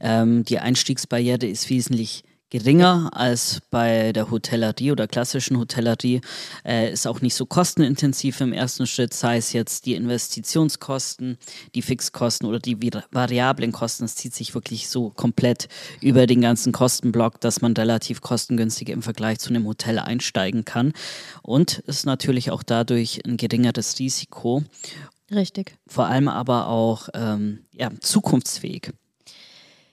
Ähm, 0.01 0.45
die 0.45 0.61
Einstiegsbarriere 0.61 1.47
ist 1.47 1.69
wesentlich 1.69 2.23
geringer 2.51 3.11
als 3.13 3.61
bei 3.71 4.13
der 4.13 4.31
Hotellerie 4.31 4.93
oder 4.93 5.07
klassischen 5.07 5.57
Hotellerie, 5.57 6.21
äh, 6.65 6.93
ist 6.93 7.07
auch 7.07 7.21
nicht 7.21 7.35
so 7.35 7.47
kostenintensiv 7.47 8.41
im 8.41 8.53
ersten 8.53 8.87
Schritt, 8.87 9.15
sei 9.15 9.37
es 9.37 9.53
jetzt 9.53 9.87
die 9.87 9.95
Investitionskosten, 9.95 11.39
die 11.75 11.83
Fixkosten 11.83 12.49
oder 12.49 12.59
die 12.59 12.77
variablen 13.11 13.73
Kosten. 13.73 14.05
Es 14.05 14.17
zieht 14.17 14.35
sich 14.35 14.55
wirklich 14.55 14.89
so 14.89 15.11
komplett 15.11 15.69
über 16.01 16.27
den 16.27 16.41
ganzen 16.41 16.73
Kostenblock, 16.73 17.41
dass 17.41 17.61
man 17.61 17.73
relativ 17.73 18.21
kostengünstig 18.21 18.89
im 18.89 19.03
Vergleich 19.03 19.39
zu 19.39 19.51
einem 19.51 19.67
Hotel 19.67 19.99
einsteigen 19.99 20.65
kann 20.65 20.93
und 21.43 21.79
ist 21.87 22.05
natürlich 22.05 22.51
auch 22.51 22.63
dadurch 22.63 23.25
ein 23.25 23.37
geringeres 23.37 23.99
Risiko. 23.99 24.65
Richtig. 25.31 25.77
Vor 25.87 26.07
allem 26.07 26.29
aber 26.29 26.67
auch 26.67 27.09
ähm, 27.15 27.61
ja, 27.73 27.91
zukunftsfähig. 28.01 28.93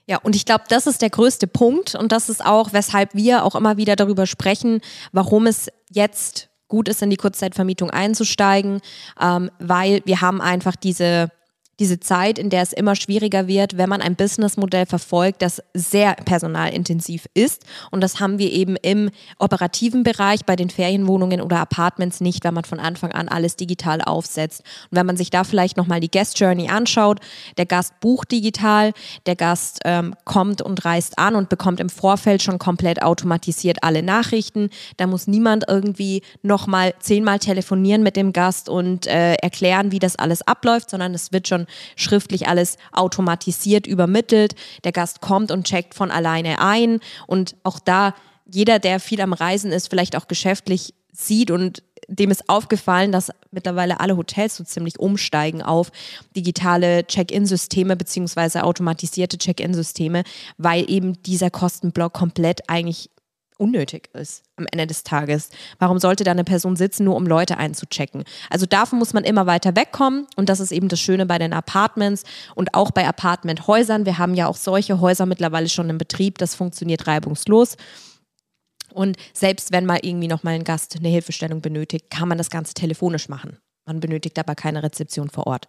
Ja, 0.08 0.16
und 0.22 0.34
ich 0.34 0.46
glaube, 0.46 0.64
das 0.68 0.86
ist 0.86 1.02
der 1.02 1.10
größte 1.10 1.46
Punkt 1.46 1.94
und 1.94 2.12
das 2.12 2.30
ist 2.30 2.44
auch, 2.44 2.72
weshalb 2.72 3.14
wir 3.14 3.44
auch 3.44 3.54
immer 3.54 3.76
wieder 3.76 3.94
darüber 3.94 4.26
sprechen, 4.26 4.80
warum 5.12 5.46
es 5.46 5.68
jetzt 5.90 6.48
gut 6.66 6.88
ist, 6.88 7.02
in 7.02 7.10
die 7.10 7.18
Kurzzeitvermietung 7.18 7.90
einzusteigen, 7.90 8.80
ähm, 9.20 9.50
weil 9.58 10.00
wir 10.06 10.22
haben 10.22 10.40
einfach 10.40 10.76
diese 10.76 11.30
diese 11.78 12.00
Zeit, 12.00 12.38
in 12.38 12.50
der 12.50 12.62
es 12.62 12.72
immer 12.72 12.96
schwieriger 12.96 13.46
wird, 13.46 13.76
wenn 13.76 13.88
man 13.88 14.02
ein 14.02 14.16
Businessmodell 14.16 14.86
verfolgt, 14.86 15.42
das 15.42 15.62
sehr 15.74 16.14
personalintensiv 16.14 17.26
ist. 17.34 17.64
Und 17.90 18.00
das 18.00 18.18
haben 18.18 18.38
wir 18.38 18.52
eben 18.52 18.76
im 18.76 19.10
operativen 19.38 20.02
Bereich 20.02 20.44
bei 20.44 20.56
den 20.56 20.70
Ferienwohnungen 20.70 21.40
oder 21.40 21.60
Apartments 21.60 22.20
nicht, 22.20 22.42
wenn 22.44 22.54
man 22.54 22.64
von 22.64 22.80
Anfang 22.80 23.12
an 23.12 23.28
alles 23.28 23.56
digital 23.56 24.00
aufsetzt. 24.02 24.62
Und 24.90 24.96
wenn 24.98 25.06
man 25.06 25.16
sich 25.16 25.30
da 25.30 25.44
vielleicht 25.44 25.76
nochmal 25.76 26.00
die 26.00 26.10
Guest 26.10 26.38
Journey 26.40 26.68
anschaut, 26.68 27.20
der 27.56 27.66
Gast 27.66 28.00
bucht 28.00 28.32
digital, 28.32 28.92
der 29.26 29.36
Gast 29.36 29.80
ähm, 29.84 30.14
kommt 30.24 30.60
und 30.60 30.84
reist 30.84 31.18
an 31.18 31.36
und 31.36 31.48
bekommt 31.48 31.78
im 31.78 31.90
Vorfeld 31.90 32.42
schon 32.42 32.58
komplett 32.58 33.02
automatisiert 33.02 33.78
alle 33.82 34.02
Nachrichten. 34.02 34.70
Da 34.96 35.06
muss 35.06 35.28
niemand 35.28 35.64
irgendwie 35.68 36.22
nochmal 36.42 36.94
zehnmal 36.98 37.38
telefonieren 37.38 38.02
mit 38.02 38.16
dem 38.16 38.32
Gast 38.32 38.68
und 38.68 39.06
äh, 39.06 39.34
erklären, 39.34 39.92
wie 39.92 40.00
das 40.00 40.16
alles 40.16 40.42
abläuft, 40.42 40.90
sondern 40.90 41.14
es 41.14 41.32
wird 41.32 41.46
schon 41.46 41.67
schriftlich 41.96 42.48
alles 42.48 42.76
automatisiert 42.92 43.86
übermittelt. 43.86 44.54
Der 44.84 44.92
Gast 44.92 45.20
kommt 45.20 45.50
und 45.50 45.66
checkt 45.66 45.94
von 45.94 46.10
alleine 46.10 46.60
ein. 46.60 47.00
Und 47.26 47.56
auch 47.62 47.78
da, 47.78 48.14
jeder, 48.46 48.78
der 48.78 49.00
viel 49.00 49.20
am 49.20 49.32
Reisen 49.32 49.72
ist, 49.72 49.88
vielleicht 49.88 50.16
auch 50.16 50.28
geschäftlich 50.28 50.94
sieht 51.12 51.50
und 51.50 51.82
dem 52.08 52.30
ist 52.30 52.48
aufgefallen, 52.48 53.12
dass 53.12 53.30
mittlerweile 53.50 54.00
alle 54.00 54.16
Hotels 54.16 54.56
so 54.56 54.64
ziemlich 54.64 54.98
umsteigen 54.98 55.62
auf 55.62 55.92
digitale 56.34 57.06
Check-in-Systeme 57.06 57.96
beziehungsweise 57.96 58.64
automatisierte 58.64 59.36
Check-in-Systeme, 59.36 60.24
weil 60.56 60.90
eben 60.90 61.22
dieser 61.22 61.50
Kostenblock 61.50 62.14
komplett 62.14 62.68
eigentlich 62.68 63.10
unnötig 63.58 64.08
ist 64.14 64.44
am 64.56 64.66
Ende 64.70 64.86
des 64.86 65.02
Tages. 65.04 65.50
Warum 65.78 65.98
sollte 65.98 66.24
da 66.24 66.30
eine 66.30 66.44
Person 66.44 66.76
sitzen, 66.76 67.04
nur 67.04 67.16
um 67.16 67.26
Leute 67.26 67.58
einzuchecken? 67.58 68.24
Also 68.50 68.66
davon 68.66 68.98
muss 68.98 69.12
man 69.12 69.24
immer 69.24 69.46
weiter 69.46 69.76
wegkommen 69.76 70.26
und 70.36 70.48
das 70.48 70.60
ist 70.60 70.72
eben 70.72 70.88
das 70.88 71.00
Schöne 71.00 71.26
bei 71.26 71.38
den 71.38 71.52
Apartments 71.52 72.24
und 72.54 72.74
auch 72.74 72.90
bei 72.90 73.06
Apartmenthäusern. 73.06 74.06
Wir 74.06 74.18
haben 74.18 74.34
ja 74.34 74.46
auch 74.46 74.56
solche 74.56 75.00
Häuser 75.00 75.26
mittlerweile 75.26 75.68
schon 75.68 75.90
im 75.90 75.98
Betrieb, 75.98 76.38
das 76.38 76.54
funktioniert 76.54 77.06
reibungslos. 77.06 77.76
Und 78.94 79.16
selbst 79.32 79.72
wenn 79.72 79.84
mal 79.84 80.00
irgendwie 80.02 80.28
noch 80.28 80.42
mal 80.42 80.54
ein 80.54 80.64
Gast 80.64 80.96
eine 80.96 81.08
Hilfestellung 81.08 81.60
benötigt, 81.60 82.10
kann 82.10 82.28
man 82.28 82.38
das 82.38 82.50
Ganze 82.50 82.74
telefonisch 82.74 83.28
machen. 83.28 83.58
Man 83.88 84.00
benötigt 84.00 84.38
aber 84.38 84.54
keine 84.54 84.82
Rezeption 84.82 85.30
vor 85.30 85.46
Ort. 85.46 85.66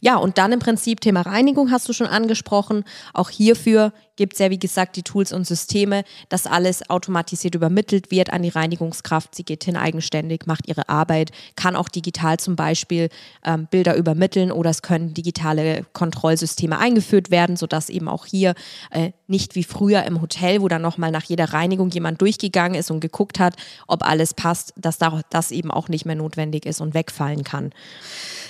Ja, 0.00 0.16
und 0.16 0.36
dann 0.36 0.50
im 0.50 0.58
Prinzip 0.58 1.00
Thema 1.00 1.20
Reinigung 1.20 1.70
hast 1.70 1.88
du 1.88 1.92
schon 1.92 2.08
angesprochen. 2.08 2.82
Auch 3.14 3.30
hierfür 3.30 3.92
gibt 4.22 4.34
es 4.34 4.38
ja, 4.38 4.50
wie 4.50 4.58
gesagt, 4.60 4.94
die 4.94 5.02
Tools 5.02 5.32
und 5.32 5.48
Systeme, 5.48 6.04
dass 6.28 6.46
alles 6.46 6.88
automatisiert 6.88 7.56
übermittelt 7.56 8.12
wird 8.12 8.32
an 8.32 8.44
die 8.44 8.50
Reinigungskraft. 8.50 9.34
Sie 9.34 9.42
geht 9.42 9.64
hin 9.64 9.76
eigenständig, 9.76 10.46
macht 10.46 10.68
ihre 10.68 10.88
Arbeit, 10.88 11.32
kann 11.56 11.74
auch 11.74 11.88
digital 11.88 12.38
zum 12.38 12.54
Beispiel 12.54 13.08
ähm, 13.44 13.66
Bilder 13.68 13.96
übermitteln 13.96 14.52
oder 14.52 14.70
es 14.70 14.82
können 14.82 15.12
digitale 15.12 15.84
Kontrollsysteme 15.92 16.78
eingeführt 16.78 17.32
werden, 17.32 17.56
sodass 17.56 17.88
eben 17.88 18.06
auch 18.06 18.24
hier 18.24 18.54
äh, 18.92 19.10
nicht 19.26 19.56
wie 19.56 19.64
früher 19.64 20.04
im 20.04 20.22
Hotel, 20.22 20.62
wo 20.62 20.68
dann 20.68 20.82
nochmal 20.82 21.10
nach 21.10 21.24
jeder 21.24 21.52
Reinigung 21.52 21.90
jemand 21.90 22.20
durchgegangen 22.20 22.78
ist 22.78 22.92
und 22.92 23.00
geguckt 23.00 23.40
hat, 23.40 23.56
ob 23.88 24.06
alles 24.06 24.34
passt, 24.34 24.72
dass 24.76 24.98
das 25.30 25.50
eben 25.50 25.72
auch 25.72 25.88
nicht 25.88 26.06
mehr 26.06 26.14
notwendig 26.14 26.64
ist 26.64 26.80
und 26.80 26.94
wegfallen 26.94 27.42
kann. 27.42 27.72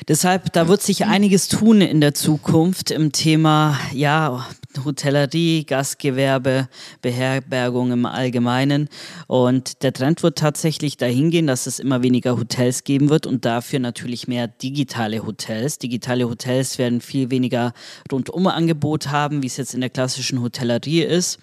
Deshalb, 0.07 0.53
da 0.53 0.69
wird 0.69 0.83
sich 0.83 1.07
einiges 1.07 1.49
tun 1.49 1.81
in 1.81 2.03
der 2.03 2.13
Zukunft 2.13 2.91
im 2.91 3.13
Thema, 3.13 3.79
ja, 3.95 4.45
Hotellerie, 4.85 5.65
Gastgewerbe, 5.65 6.69
Beherbergung 7.01 7.93
im 7.93 8.07
Allgemeinen. 8.07 8.89
Und 9.27 9.83
der 9.83 9.93
Trend 9.93 10.23
wird 10.23 10.39
tatsächlich 10.39 10.97
dahin 10.97 11.31
gehen, 11.31 11.47
dass 11.47 11.67
es 11.67 11.79
immer 11.79 12.03
weniger 12.03 12.37
Hotels 12.37 12.85
geben 12.85 13.09
wird 13.09 13.27
und 13.27 13.45
dafür 13.45 13.79
natürlich 13.79 14.29
mehr 14.29 14.49
digitale 14.49 15.25
Hotels. 15.27 15.79
Digitale 15.79 16.29
Hotels 16.29 16.79
werden 16.79 17.01
viel 17.01 17.31
weniger 17.31 17.73
Rundum-Angebot 18.11 19.09
haben, 19.09 19.43
wie 19.43 19.47
es 19.47 19.57
jetzt 19.57 19.75
in 19.75 19.81
der 19.81 19.91
klassischen 19.91 20.43
Hotellerie 20.43 21.03
ist. 21.03 21.39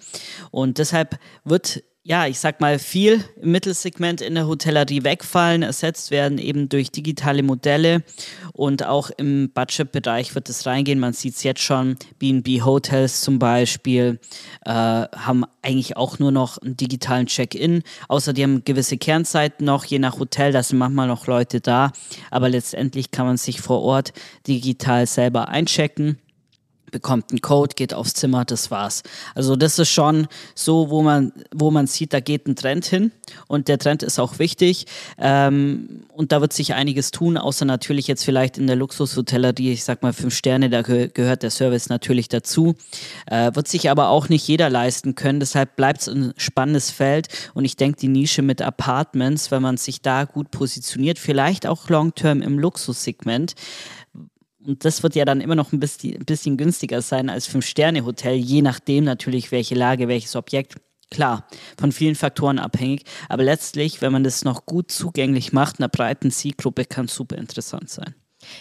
Und 0.50 0.78
deshalb 0.78 1.18
wird 1.44 1.82
ja, 2.02 2.26
ich 2.26 2.38
sag 2.38 2.62
mal, 2.62 2.78
viel 2.78 3.22
im 3.42 3.52
Mittelsegment 3.52 4.22
in 4.22 4.34
der 4.34 4.46
Hotellerie 4.46 5.04
wegfallen, 5.04 5.62
ersetzt 5.62 6.10
werden 6.10 6.38
eben 6.38 6.70
durch 6.70 6.90
digitale 6.90 7.42
Modelle. 7.42 8.02
Und 8.54 8.86
auch 8.86 9.10
im 9.18 9.50
Budgetbereich 9.52 10.34
wird 10.34 10.48
es 10.48 10.64
reingehen. 10.64 10.98
Man 10.98 11.12
sieht 11.12 11.34
es 11.34 11.42
jetzt 11.42 11.60
schon, 11.60 11.96
BNB 12.18 12.62
Hotels 12.64 13.20
zum 13.20 13.38
Beispiel 13.38 14.18
äh, 14.64 14.70
haben 14.72 15.44
eigentlich 15.60 15.98
auch 15.98 16.18
nur 16.18 16.32
noch 16.32 16.56
einen 16.58 16.76
digitalen 16.76 17.26
Check-in, 17.26 17.82
außer 18.08 18.32
die 18.32 18.44
haben 18.44 18.64
gewisse 18.64 18.96
Kernzeiten 18.96 19.66
noch, 19.66 19.84
je 19.84 19.98
nach 19.98 20.18
Hotel, 20.18 20.52
da 20.52 20.62
sind 20.62 20.78
manchmal 20.78 21.06
noch 21.06 21.26
Leute 21.26 21.60
da, 21.60 21.92
aber 22.30 22.48
letztendlich 22.48 23.10
kann 23.10 23.26
man 23.26 23.36
sich 23.36 23.60
vor 23.60 23.82
Ort 23.82 24.14
digital 24.46 25.06
selber 25.06 25.48
einchecken 25.48 26.18
bekommt 26.90 27.30
einen 27.30 27.40
Code, 27.40 27.74
geht 27.74 27.94
aufs 27.94 28.14
Zimmer, 28.14 28.44
das 28.44 28.70
war's. 28.70 29.02
Also 29.34 29.56
das 29.56 29.78
ist 29.78 29.90
schon 29.90 30.26
so, 30.54 30.90
wo 30.90 31.02
man, 31.02 31.32
wo 31.54 31.70
man 31.70 31.86
sieht, 31.86 32.12
da 32.12 32.20
geht 32.20 32.46
ein 32.46 32.56
Trend 32.56 32.86
hin 32.86 33.12
und 33.46 33.68
der 33.68 33.78
Trend 33.78 34.02
ist 34.02 34.18
auch 34.18 34.38
wichtig 34.38 34.86
ähm, 35.18 36.04
und 36.12 36.32
da 36.32 36.40
wird 36.40 36.52
sich 36.52 36.74
einiges 36.74 37.10
tun, 37.10 37.36
außer 37.36 37.64
natürlich 37.64 38.06
jetzt 38.06 38.24
vielleicht 38.24 38.58
in 38.58 38.66
der 38.66 38.76
Luxushotellerie, 38.76 39.72
ich 39.72 39.84
sag 39.84 40.02
mal 40.02 40.12
fünf 40.12 40.34
Sterne, 40.34 40.70
da 40.70 40.82
ge 40.82 41.10
gehört 41.12 41.42
der 41.42 41.50
Service 41.50 41.88
natürlich 41.88 42.28
dazu, 42.28 42.74
äh, 43.26 43.50
wird 43.54 43.68
sich 43.68 43.90
aber 43.90 44.08
auch 44.08 44.28
nicht 44.28 44.46
jeder 44.46 44.70
leisten 44.70 45.14
können, 45.14 45.40
deshalb 45.40 45.76
bleibt 45.76 46.02
es 46.02 46.08
ein 46.08 46.32
spannendes 46.36 46.90
Feld 46.90 47.28
und 47.54 47.64
ich 47.64 47.76
denke, 47.76 47.98
die 47.98 48.08
Nische 48.08 48.42
mit 48.42 48.62
Apartments, 48.62 49.50
wenn 49.50 49.62
man 49.62 49.76
sich 49.76 50.02
da 50.02 50.24
gut 50.24 50.50
positioniert, 50.50 51.18
vielleicht 51.18 51.66
auch 51.66 51.88
long-term 51.88 52.42
im 52.42 52.58
Luxussegment, 52.58 53.54
und 54.66 54.84
das 54.84 55.02
wird 55.02 55.14
ja 55.14 55.24
dann 55.24 55.40
immer 55.40 55.54
noch 55.54 55.72
ein 55.72 55.80
bisschen, 55.80 56.24
bisschen 56.24 56.56
günstiger 56.56 57.02
sein 57.02 57.30
als 57.30 57.46
Fünf-Sterne-Hotel, 57.46 58.34
je 58.34 58.62
nachdem 58.62 59.04
natürlich, 59.04 59.52
welche 59.52 59.74
Lage, 59.74 60.08
welches 60.08 60.36
Objekt. 60.36 60.74
Klar, 61.10 61.48
von 61.78 61.90
vielen 61.90 62.14
Faktoren 62.14 62.60
abhängig, 62.60 63.04
aber 63.28 63.42
letztlich, 63.42 64.00
wenn 64.00 64.12
man 64.12 64.22
das 64.22 64.44
noch 64.44 64.64
gut 64.64 64.92
zugänglich 64.92 65.52
macht, 65.52 65.80
einer 65.80 65.88
breiten 65.88 66.30
Zielgruppe, 66.30 66.84
kann 66.84 67.08
super 67.08 67.36
interessant 67.36 67.90
sein. 67.90 68.14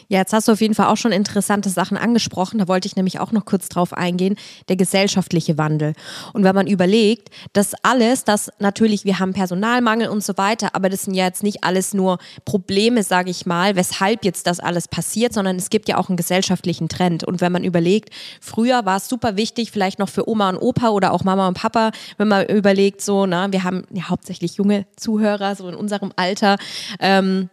Ja, 0.07 0.19
jetzt 0.19 0.33
hast 0.33 0.48
du 0.48 0.51
auf 0.51 0.62
jeden 0.62 0.75
Fall 0.75 0.88
auch 0.88 0.98
schon 0.98 1.12
interessante 1.12 1.69
Sachen 1.69 1.98
angesprochen. 1.98 2.59
Da 2.59 2.67
wollte 2.67 2.88
ich 2.88 2.95
nämlich 2.95 3.19
auch 3.19 3.31
noch 3.31 3.45
kurz 3.45 3.69
drauf 3.69 3.93
eingehen. 3.93 4.36
Der 4.67 4.75
gesellschaftliche 4.75 5.57
Wandel. 5.57 5.93
Und 6.33 6.43
wenn 6.43 6.55
man 6.55 6.67
überlegt, 6.67 7.29
dass 7.53 7.74
alles, 7.83 8.24
das 8.24 8.51
natürlich, 8.59 9.05
wir 9.05 9.19
haben 9.19 9.33
Personalmangel 9.33 10.09
und 10.09 10.24
so 10.24 10.38
weiter, 10.38 10.75
aber 10.75 10.89
das 10.89 11.03
sind 11.03 11.13
ja 11.13 11.25
jetzt 11.25 11.43
nicht 11.43 11.63
alles 11.63 11.93
nur 11.93 12.17
Probleme, 12.45 13.03
sage 13.03 13.29
ich 13.29 13.45
mal, 13.45 13.75
weshalb 13.75 14.25
jetzt 14.25 14.48
das 14.48 14.59
alles 14.59 14.88
passiert, 14.88 15.33
sondern 15.33 15.55
es 15.55 15.69
gibt 15.69 15.88
ja 15.88 15.98
auch 15.98 16.09
einen 16.09 16.17
gesellschaftlichen 16.17 16.89
Trend. 16.89 17.24
Und 17.24 17.41
wenn 17.41 17.51
man 17.51 17.63
überlegt, 17.63 18.09
früher 18.41 18.86
war 18.86 18.98
es 18.98 19.07
super 19.07 19.38
wichtig, 19.38 19.71
vielleicht 19.71 20.00
noch 20.00 20.09
für 20.09 20.27
Oma 20.27 20.50
und 20.50 20.57
Opa 20.57 20.89
oder 20.89 21.13
auch 21.13 21.24
Mama 21.24 21.48
und 21.48 21.53
Papa, 21.55 21.91
wenn 22.17 22.27
man 22.27 22.45
überlegt, 22.48 23.01
so, 23.01 23.25
na, 23.25 23.51
wir 23.51 23.63
haben 23.63 23.83
ja 23.91 24.09
hauptsächlich 24.09 24.55
junge 24.55 24.86
Zuhörer, 24.98 25.55
so 25.55 25.67
in 25.69 25.75
unserem 25.75 26.12
Alter, 26.15 26.57
ähm, 27.00 27.50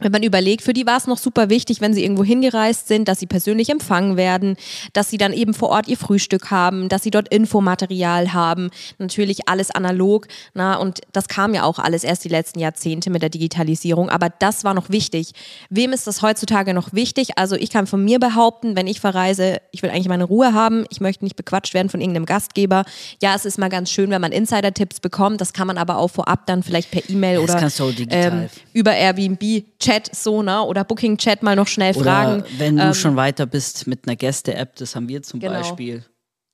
wenn 0.00 0.12
man 0.12 0.22
überlegt, 0.22 0.62
für 0.62 0.72
die 0.72 0.86
war 0.86 0.96
es 0.96 1.06
noch 1.06 1.18
super 1.18 1.50
wichtig, 1.50 1.80
wenn 1.80 1.94
sie 1.94 2.02
irgendwo 2.02 2.24
hingereist 2.24 2.88
sind, 2.88 3.08
dass 3.08 3.20
sie 3.20 3.26
persönlich 3.26 3.68
empfangen 3.68 4.16
werden, 4.16 4.56
dass 4.92 5.10
sie 5.10 5.18
dann 5.18 5.32
eben 5.32 5.54
vor 5.54 5.68
Ort 5.68 5.88
ihr 5.88 5.96
Frühstück 5.96 6.50
haben, 6.50 6.88
dass 6.88 7.02
sie 7.02 7.10
dort 7.10 7.28
Infomaterial 7.28 8.32
haben, 8.32 8.70
natürlich 8.98 9.48
alles 9.48 9.70
analog, 9.70 10.26
na, 10.54 10.76
und 10.76 11.00
das 11.12 11.28
kam 11.28 11.54
ja 11.54 11.64
auch 11.64 11.78
alles 11.78 12.04
erst 12.04 12.24
die 12.24 12.28
letzten 12.28 12.58
Jahrzehnte 12.58 13.10
mit 13.10 13.22
der 13.22 13.30
Digitalisierung, 13.30 14.08
aber 14.08 14.28
das 14.30 14.64
war 14.64 14.74
noch 14.74 14.90
wichtig. 14.90 15.32
Wem 15.68 15.92
ist 15.92 16.06
das 16.06 16.22
heutzutage 16.22 16.74
noch 16.74 16.92
wichtig? 16.92 17.36
Also 17.36 17.56
ich 17.56 17.70
kann 17.70 17.86
von 17.86 18.04
mir 18.04 18.18
behaupten, 18.18 18.76
wenn 18.76 18.86
ich 18.86 19.00
verreise, 19.00 19.60
ich 19.70 19.82
will 19.82 19.90
eigentlich 19.90 20.08
meine 20.08 20.24
Ruhe 20.24 20.54
haben, 20.54 20.84
ich 20.90 21.00
möchte 21.00 21.24
nicht 21.24 21.36
bequatscht 21.36 21.74
werden 21.74 21.88
von 21.88 22.00
irgendeinem 22.00 22.26
Gastgeber. 22.26 22.84
Ja, 23.22 23.34
es 23.34 23.44
ist 23.44 23.58
mal 23.58 23.68
ganz 23.68 23.90
schön, 23.90 24.10
wenn 24.10 24.20
man 24.20 24.32
Insider-Tipps 24.32 25.00
bekommt, 25.00 25.40
das 25.40 25.52
kann 25.52 25.66
man 25.66 25.78
aber 25.78 25.98
auch 25.98 26.08
vorab 26.08 26.46
dann 26.46 26.62
vielleicht 26.62 26.90
per 26.90 27.08
E-Mail 27.08 27.38
oder 27.38 27.70
ähm, 28.10 28.48
über 28.72 28.92
Airbnb 28.92 29.64
Chat 29.90 30.14
so, 30.14 30.42
ne? 30.42 30.62
Oder 30.62 30.84
Booking 30.84 31.16
Chat 31.16 31.42
mal 31.42 31.56
noch 31.56 31.66
schnell 31.66 31.94
Oder 31.96 32.04
fragen. 32.04 32.44
Wenn 32.58 32.76
du 32.76 32.82
ähm, 32.84 32.94
schon 32.94 33.16
weiter 33.16 33.46
bist 33.46 33.86
mit 33.86 34.06
einer 34.06 34.16
Gäste-App, 34.16 34.76
das 34.76 34.94
haben 34.94 35.08
wir 35.08 35.22
zum 35.22 35.40
genau. 35.40 35.54
Beispiel. 35.54 36.04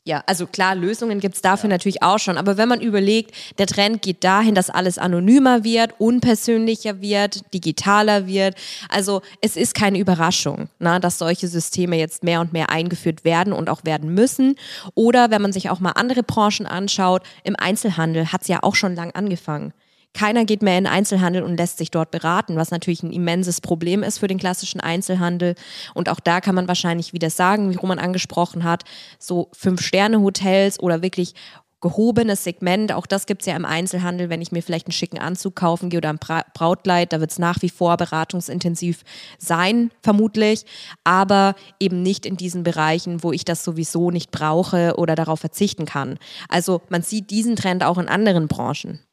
Ja, 0.05 0.23
also 0.27 0.47
klar, 0.47 0.77
Lösungen 0.77 1.19
gibt 1.19 1.35
es 1.35 1.43
dafür 1.43 1.69
ja. 1.69 1.75
natürlich 1.75 2.01
auch 2.01 2.21
schon. 2.21 2.39
Aber 2.39 2.57
wenn 2.57 2.69
man 2.69 2.81
überlegt, 2.81 3.33
der 3.59 3.67
Trend 3.67 4.03
geht 4.03 4.23
dahin, 4.23 4.55
dass 4.55 4.71
alles 4.71 4.99
anonymer 4.99 5.65
wird, 5.65 5.95
unpersönlicher 5.99 7.01
wird, 7.01 7.53
digitaler 7.53 8.29
wird. 8.29 8.55
Also 8.89 9.23
es 9.43 9.57
ist 9.57 9.75
keine 9.75 9.99
Überraschung, 9.99 10.69
na, 10.79 11.01
dass 11.01 11.19
solche 11.19 11.49
Systeme 11.49 11.99
jetzt 11.99 12.23
mehr 12.23 12.41
und 12.41 12.53
mehr 12.53 12.71
eingeführt 12.71 13.25
werden 13.25 13.53
und 13.53 13.69
auch 13.69 13.85
werden 13.85 14.15
müssen. 14.15 14.55
Oder 14.95 15.33
wenn 15.33 15.43
man 15.43 15.53
sich 15.53 15.71
auch 15.71 15.81
mal 15.81 15.93
andere 15.93 16.23
Branchen 16.23 16.67
anschaut, 16.67 17.23
im 17.43 17.57
Einzelhandel 17.57 18.33
hat 18.33 18.43
es 18.43 18.49
ja 18.49 18.61
auch 18.63 18.77
schon 18.77 18.95
lang 18.95 19.11
angefangen. 19.11 19.73
Keiner 20.17 20.47
geht 20.47 20.63
mehr 20.63 20.79
in 20.79 20.87
Einzelhandel 20.87 21.43
und 21.43 21.59
lässt 21.59 21.77
sich 21.77 21.91
dort 21.91 22.11
beraten, 22.11 22.57
was 22.57 22.71
natürlich 22.71 23.03
ein 23.03 23.13
immenses 23.13 23.61
Problem 23.61 24.03
ist 24.03 24.19
für 24.19 24.29
den 24.29 24.39
klassischen 24.39 24.81
Einzelhandel. 24.81 25.55
Und 25.93 26.09
auch 26.09 26.21
da 26.21 26.41
kann 26.41 26.55
man 26.55 26.69
wahrscheinlich 26.69 27.13
wieder 27.13 27.29
sagen, 27.29 27.71
wie 27.71 27.77
Roman 27.77 27.99
angesprochen 27.99 28.65
hat, 28.65 28.85
so 29.19 29.51
Fünf-Sterne-Hotels 29.53 30.81
oder 30.81 31.03
wirklich 31.03 31.35
gehobenes 31.83 32.45
Segment, 32.45 32.93
auch 32.93 33.05
das 33.05 33.27
gibt 33.27 33.43
es 33.43 33.47
ja 33.47 33.55
im 33.55 33.67
Einzelhandel, 33.67 34.31
wenn 34.31 34.41
ich 34.41 34.53
mir 34.53 34.63
vielleicht 34.63 34.87
einen 34.87 34.93
schicken 34.93 35.19
Anzug 35.19 35.55
kaufen 35.55 35.91
gehe 35.91 35.99
oder 35.99 36.09
ein 36.09 36.19
Brautkleid, 36.19 37.13
da 37.13 37.21
wird 37.21 37.31
es 37.31 37.39
nach 37.39 37.61
wie 37.61 37.69
vor 37.69 37.99
beratungsintensiv 37.99 39.03
sein, 39.39 39.91
vermutlich, 40.03 40.65
aber 41.05 41.55
eben 41.79 42.01
nicht 42.01 42.25
in 42.25 42.39
diesen 42.39 42.63
Bereichen, 42.63 43.23
wo 43.23 43.33
ich 43.33 43.45
das 43.45 43.63
sowieso 43.63 44.11
nicht 44.11 44.31
brauche 44.31 44.95
oder 44.97 45.15
darauf 45.15 45.41
verzichten 45.41 45.85
kann. 45.85 46.19
Also 46.49 46.81
man 46.89 47.03
sieht 47.03 47.29
diesen 47.29 47.55
Trend 47.55 47.85
auch 47.85 47.99
in 47.99 48.09
anderen 48.09 48.49
Branchen. 48.49 49.06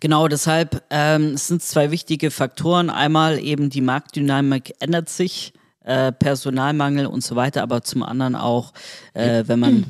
Genau, 0.00 0.28
deshalb 0.28 0.82
ähm, 0.90 1.36
sind 1.36 1.62
zwei 1.62 1.90
wichtige 1.90 2.30
Faktoren. 2.30 2.90
Einmal 2.90 3.38
eben 3.38 3.70
die 3.70 3.80
Marktdynamik 3.80 4.74
ändert 4.80 5.08
sich, 5.08 5.52
äh, 5.84 6.12
Personalmangel 6.12 7.06
und 7.06 7.22
so 7.22 7.36
weiter, 7.36 7.62
aber 7.62 7.82
zum 7.82 8.02
anderen 8.02 8.36
auch, 8.36 8.72
äh, 9.14 9.44
wenn 9.46 9.58
man 9.58 9.86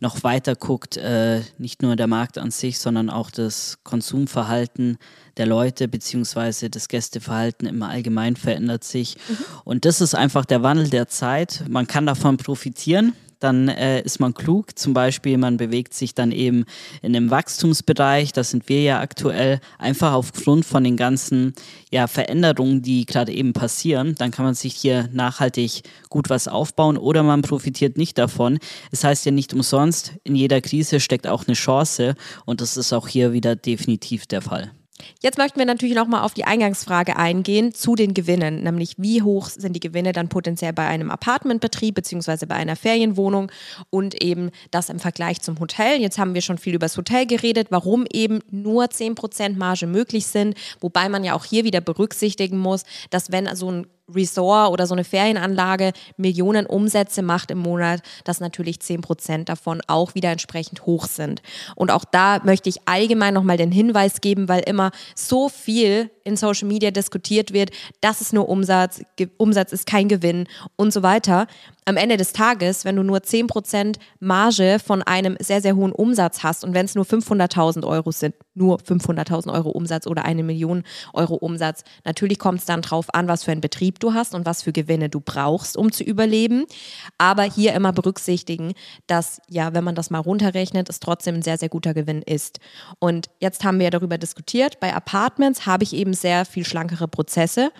noch 0.00 0.24
weiter 0.24 0.54
guckt, 0.56 0.96
äh, 0.96 1.42
nicht 1.58 1.82
nur 1.82 1.94
der 1.94 2.06
Markt 2.06 2.38
an 2.38 2.50
sich, 2.50 2.78
sondern 2.78 3.10
auch 3.10 3.30
das 3.30 3.78
Konsumverhalten 3.84 4.98
der 5.36 5.46
Leute 5.46 5.88
beziehungsweise 5.88 6.70
das 6.70 6.88
Gästeverhalten 6.88 7.68
im 7.68 7.82
Allgemeinen 7.82 8.36
verändert 8.36 8.84
sich. 8.84 9.16
Mhm. 9.28 9.36
Und 9.64 9.84
das 9.84 10.00
ist 10.00 10.14
einfach 10.14 10.44
der 10.44 10.62
Wandel 10.62 10.88
der 10.88 11.08
Zeit. 11.08 11.64
Man 11.68 11.86
kann 11.86 12.06
davon 12.06 12.36
profitieren 12.38 13.12
dann 13.40 13.68
äh, 13.68 14.02
ist 14.02 14.20
man 14.20 14.34
klug. 14.34 14.78
Zum 14.78 14.94
Beispiel, 14.94 15.38
man 15.38 15.56
bewegt 15.56 15.94
sich 15.94 16.14
dann 16.14 16.32
eben 16.32 16.64
in 17.02 17.16
einem 17.16 17.30
Wachstumsbereich, 17.30 18.32
das 18.32 18.50
sind 18.50 18.68
wir 18.68 18.82
ja 18.82 19.00
aktuell, 19.00 19.60
einfach 19.78 20.12
aufgrund 20.12 20.64
von 20.64 20.84
den 20.84 20.96
ganzen 20.96 21.54
ja, 21.90 22.06
Veränderungen, 22.06 22.82
die 22.82 23.06
gerade 23.06 23.32
eben 23.32 23.52
passieren. 23.52 24.14
Dann 24.18 24.30
kann 24.30 24.44
man 24.44 24.54
sich 24.54 24.74
hier 24.74 25.08
nachhaltig 25.12 25.82
gut 26.08 26.30
was 26.30 26.48
aufbauen 26.48 26.96
oder 26.96 27.22
man 27.22 27.42
profitiert 27.42 27.96
nicht 27.96 28.18
davon. 28.18 28.58
Es 28.90 29.04
heißt 29.04 29.26
ja 29.26 29.32
nicht 29.32 29.54
umsonst, 29.54 30.14
in 30.24 30.36
jeder 30.36 30.60
Krise 30.60 31.00
steckt 31.00 31.26
auch 31.26 31.46
eine 31.46 31.54
Chance 31.54 32.14
und 32.44 32.60
das 32.60 32.76
ist 32.76 32.92
auch 32.92 33.08
hier 33.08 33.32
wieder 33.32 33.56
definitiv 33.56 34.26
der 34.26 34.42
Fall. 34.42 34.70
Jetzt 35.22 35.38
möchten 35.38 35.58
wir 35.58 35.66
natürlich 35.66 35.94
nochmal 35.94 36.22
auf 36.22 36.34
die 36.34 36.44
Eingangsfrage 36.44 37.16
eingehen 37.16 37.74
zu 37.74 37.94
den 37.94 38.14
Gewinnen, 38.14 38.62
nämlich 38.62 38.94
wie 38.98 39.22
hoch 39.22 39.48
sind 39.48 39.74
die 39.74 39.80
Gewinne 39.80 40.12
dann 40.12 40.28
potenziell 40.28 40.72
bei 40.72 40.86
einem 40.86 41.10
Apartmentbetrieb 41.10 41.94
beziehungsweise 41.94 42.46
bei 42.46 42.54
einer 42.54 42.76
Ferienwohnung? 42.76 43.50
Und 43.90 44.22
eben 44.22 44.50
das 44.70 44.88
im 44.88 44.98
Vergleich 44.98 45.40
zum 45.40 45.58
Hotel. 45.60 46.00
Jetzt 46.00 46.18
haben 46.18 46.34
wir 46.34 46.42
schon 46.42 46.58
viel 46.58 46.74
über 46.74 46.86
das 46.86 46.96
Hotel 46.96 47.26
geredet, 47.26 47.68
warum 47.70 48.06
eben 48.12 48.40
nur 48.50 48.84
10% 48.84 49.56
Marge 49.56 49.86
möglich 49.86 50.26
sind, 50.26 50.56
wobei 50.80 51.08
man 51.08 51.24
ja 51.24 51.34
auch 51.34 51.44
hier 51.44 51.64
wieder 51.64 51.80
berücksichtigen 51.80 52.58
muss, 52.58 52.84
dass 53.10 53.32
wenn 53.32 53.54
so 53.54 53.70
ein 53.70 53.86
Resort 54.14 54.72
oder 54.72 54.86
so 54.86 54.94
eine 54.94 55.04
Ferienanlage 55.04 55.92
Millionen 56.16 56.66
Umsätze 56.66 57.22
macht 57.22 57.50
im 57.50 57.58
Monat, 57.58 58.02
dass 58.24 58.40
natürlich 58.40 58.80
10 58.80 59.00
Prozent 59.00 59.48
davon 59.48 59.80
auch 59.86 60.14
wieder 60.14 60.30
entsprechend 60.30 60.86
hoch 60.86 61.06
sind. 61.06 61.42
Und 61.76 61.90
auch 61.90 62.04
da 62.04 62.40
möchte 62.44 62.68
ich 62.68 62.76
allgemein 62.86 63.34
nochmal 63.34 63.56
den 63.56 63.72
Hinweis 63.72 64.20
geben, 64.20 64.48
weil 64.48 64.60
immer 64.60 64.90
so 65.14 65.48
viel 65.48 66.10
in 66.24 66.36
Social 66.36 66.68
Media 66.68 66.90
diskutiert 66.90 67.52
wird, 67.52 67.70
das 68.00 68.20
ist 68.20 68.32
nur 68.32 68.48
Umsatz, 68.48 69.02
Umsatz 69.36 69.72
ist 69.72 69.86
kein 69.86 70.08
Gewinn 70.08 70.46
und 70.76 70.92
so 70.92 71.02
weiter. 71.02 71.46
Am 71.86 71.96
Ende 71.96 72.16
des 72.16 72.32
Tages, 72.32 72.84
wenn 72.84 72.96
du 72.96 73.02
nur 73.02 73.18
10% 73.18 73.96
Marge 74.20 74.78
von 74.84 75.02
einem 75.02 75.36
sehr, 75.40 75.60
sehr 75.60 75.74
hohen 75.74 75.92
Umsatz 75.92 76.42
hast 76.42 76.62
und 76.62 76.74
wenn 76.74 76.84
es 76.84 76.94
nur 76.94 77.04
500.000 77.04 77.84
Euro 77.84 78.12
sind, 78.12 78.34
nur 78.54 78.78
500.000 78.78 79.52
Euro 79.52 79.70
Umsatz 79.70 80.06
oder 80.06 80.24
eine 80.24 80.42
Million 80.42 80.84
Euro 81.14 81.34
Umsatz, 81.34 81.82
natürlich 82.04 82.38
kommt 82.38 82.60
es 82.60 82.66
dann 82.66 82.82
drauf 82.82 83.12
an, 83.14 83.28
was 83.28 83.44
für 83.44 83.52
einen 83.52 83.60
Betrieb 83.60 83.98
du 83.98 84.14
hast 84.14 84.34
und 84.34 84.46
was 84.46 84.62
für 84.62 84.72
Gewinne 84.72 85.08
du 85.08 85.20
brauchst, 85.20 85.76
um 85.76 85.90
zu 85.90 86.04
überleben. 86.04 86.66
Aber 87.18 87.42
hier 87.42 87.72
immer 87.72 87.92
berücksichtigen, 87.92 88.74
dass 89.06 89.40
ja, 89.48 89.74
wenn 89.74 89.84
man 89.84 89.94
das 89.94 90.10
mal 90.10 90.20
runterrechnet, 90.20 90.88
es 90.88 91.00
trotzdem 91.00 91.36
ein 91.36 91.42
sehr, 91.42 91.58
sehr 91.58 91.68
guter 91.68 91.94
Gewinn 91.94 92.22
ist. 92.22 92.60
Und 92.98 93.30
jetzt 93.40 93.64
haben 93.64 93.78
wir 93.78 93.84
ja 93.84 93.90
darüber 93.90 94.18
diskutiert, 94.18 94.80
bei 94.80 94.94
Apartments 94.94 95.66
habe 95.66 95.84
ich 95.84 95.94
eben 95.94 96.14
sehr 96.20 96.44
viel 96.44 96.64
schlankere 96.64 97.08
Prozesse. 97.08 97.72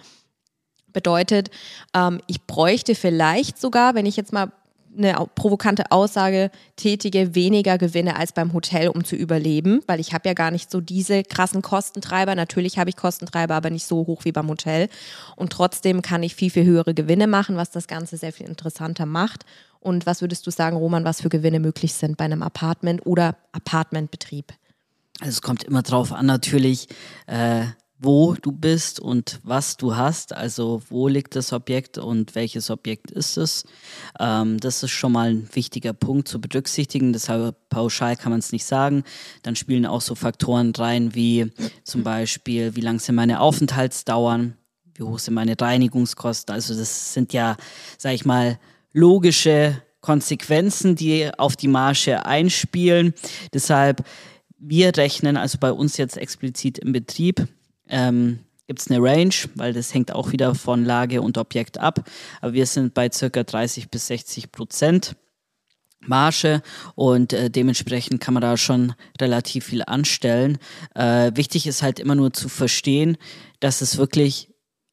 Bedeutet, 0.93 1.51
ähm, 1.95 2.21
ich 2.27 2.47
bräuchte 2.47 2.95
vielleicht 2.95 3.61
sogar, 3.61 3.95
wenn 3.95 4.07
ich 4.07 4.17
jetzt 4.17 4.33
mal 4.33 4.53
eine 4.97 5.15
provokante 5.35 5.91
Aussage 5.91 6.51
tätige, 6.77 7.35
weniger 7.35 7.79
Gewinne 7.79 8.17
als 8.17 8.33
beim 8.33 8.53
Hotel, 8.53 8.89
um 8.89 9.05
zu 9.05 9.15
überleben, 9.15 9.83
weil 9.87 10.01
ich 10.01 10.13
habe 10.13 10.29
ja 10.29 10.35
gar 10.35 10.51
nicht 10.51 10.71
so 10.71 10.81
diese 10.81 11.23
krassen 11.23 11.63
Kostentreiber. 11.63 12.35
Natürlich 12.35 12.79
habe 12.79 12.91
ich 12.91 12.97
Kostentreiber, 12.97 13.55
aber 13.55 13.71
nicht 13.71 13.87
so 13.87 14.07
hoch 14.07 14.25
wie 14.25 14.33
beim 14.33 14.49
Hotel. 14.49 14.89
Und 15.37 15.53
trotzdem 15.53 16.03
kann 16.03 16.23
ich 16.23 16.35
viel, 16.35 16.51
viel 16.51 16.65
höhere 16.65 16.95
Gewinne 16.95 17.27
machen, 17.27 17.57
was 17.57 17.71
das 17.71 17.87
Ganze 17.87 18.17
sehr 18.17 18.33
viel 18.33 18.47
interessanter 18.47 19.07
macht. 19.07 19.45
Und 19.79 20.07
was 20.07 20.21
würdest 20.21 20.47
du 20.47 20.51
sagen, 20.51 20.77
Roman, 20.77 21.05
was 21.05 21.23
für 21.23 21.29
Gewinne 21.31 21.61
möglich 21.61 21.95
sind 21.95 22.17
bei 22.17 22.25
einem 22.25 22.43
Apartment 22.43 23.07
oder 23.07 23.37
Apartmentbetrieb? 23.53 24.53
Also 25.21 25.31
es 25.31 25.43
kommt 25.43 25.65
immer 25.65 25.83
drauf 25.83 26.13
an, 26.13 26.27
natürlich, 26.27 26.89
äh, 27.27 27.65
wo 28.03 28.35
du 28.35 28.51
bist 28.51 28.99
und 28.99 29.41
was 29.43 29.77
du 29.77 29.95
hast, 29.95 30.35
also 30.35 30.81
wo 30.89 31.07
liegt 31.07 31.37
das 31.37 31.53
Objekt 31.53 31.99
und 31.99 32.35
welches 32.35 32.71
Objekt 32.71 33.11
ist 33.11 33.37
es. 33.37 33.65
Ähm, 34.19 34.59
das 34.59 34.83
ist 34.83 34.91
schon 34.91 35.13
mal 35.13 35.31
ein 35.31 35.49
wichtiger 35.53 35.93
Punkt 35.93 36.27
zu 36.27 36.41
berücksichtigen, 36.41 37.13
deshalb 37.13 37.57
pauschal 37.69 38.17
kann 38.17 38.31
man 38.31 38.39
es 38.39 38.53
nicht 38.53 38.65
sagen. 38.65 39.05
Dann 39.43 39.55
spielen 39.55 39.85
auch 39.85 40.01
so 40.01 40.15
Faktoren 40.15 40.73
rein 40.75 41.15
wie 41.15 41.53
zum 41.85 42.03
Beispiel, 42.03 42.75
wie 42.75 42.81
lang 42.81 43.01
sind 43.01 43.17
meine 43.17 43.41
Aufenthaltsdauern, 43.41 44.57
wie 44.95 45.03
hoch 45.03 45.19
sind 45.19 45.35
meine 45.35 45.55
Reinigungskosten. 45.61 46.55
Also 46.55 46.75
das 46.75 47.13
sind 47.13 47.35
ja, 47.35 47.59
sag 47.99 48.15
ich 48.15 48.25
mal, 48.25 48.59
logische 48.95 49.83
Konsequenzen, 50.01 50.97
die 50.97 51.31
auf 51.37 51.55
die 51.55 51.69
Marge 51.69 52.25
einspielen. 52.25 53.13
Deshalb 53.53 54.05
wir 54.63 54.95
rechnen 54.95 55.39
also 55.39 55.57
bei 55.59 55.73
uns 55.73 55.97
jetzt 55.97 56.19
explizit 56.19 56.79
im 56.79 56.93
Betrieb 56.93 57.47
ähm, 57.91 58.41
gibt 58.67 58.81
es 58.81 58.91
eine 58.91 59.03
Range, 59.03 59.35
weil 59.57 59.73
das 59.73 59.93
hängt 59.93 60.13
auch 60.13 60.33
wieder 60.33 60.55
von 60.55 60.85
Lage 60.85 61.23
und 61.23 61.39
Objekt 61.39 61.79
ab. 61.79 62.09
Aber 62.41 62.53
wir 62.53 62.67
sind 62.67 62.95
bei 62.95 63.11
circa 63.11 63.43
30 63.43 63.91
bis 63.91 64.07
60 64.07 64.53
Prozent. 64.53 65.17
Marge 66.01 66.63
und 66.95 67.33
äh, 67.33 67.51
dementsprechend 67.51 68.21
kann 68.21 68.33
man 68.33 68.41
da 68.41 68.57
schon 68.57 68.95
relativ 69.21 69.67
viel 69.67 69.83
anstellen. 69.83 70.59
Äh, 70.95 71.33
wichtig 71.35 71.67
ist 71.67 71.83
halt 71.83 71.99
immer 72.01 72.15
nur 72.15 72.33
zu 72.33 72.49
verstehen, 72.49 73.19
dass 73.61 73.83
es 73.83 73.99
wirklich 73.99 74.51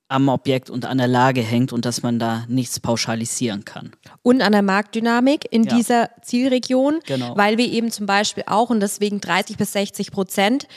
am 0.10 0.30
Objekt 0.30 0.70
und 0.70 0.86
an 0.86 0.98
der 0.98 1.08
Lage 1.08 1.42
hängt 1.42 1.74
und 1.74 1.84
dass 1.84 2.02
man 2.02 2.18
da 2.18 2.46
nichts 2.48 2.80
pauschalisieren 2.80 3.66
kann. 3.66 3.92
Und 4.22 4.42
an 4.42 4.54
der 4.54 4.62
Marktdynamik 4.62 5.46
in 5.52 5.64
ja. 5.64 5.76
dieser 5.76 6.10
Zielregion, 6.22 7.00
genau. 7.06 7.36
weil 7.36 7.58
wir 7.58 7.70
eben 7.70 7.92
zum 7.92 8.06
Beispiel 8.06 8.44
auch 8.48 8.70
und 8.70 8.80
deswegen 8.80 9.20
30 9.20 9.58
bis 9.58 9.74
60 9.74 10.12
Prozent 10.12 10.68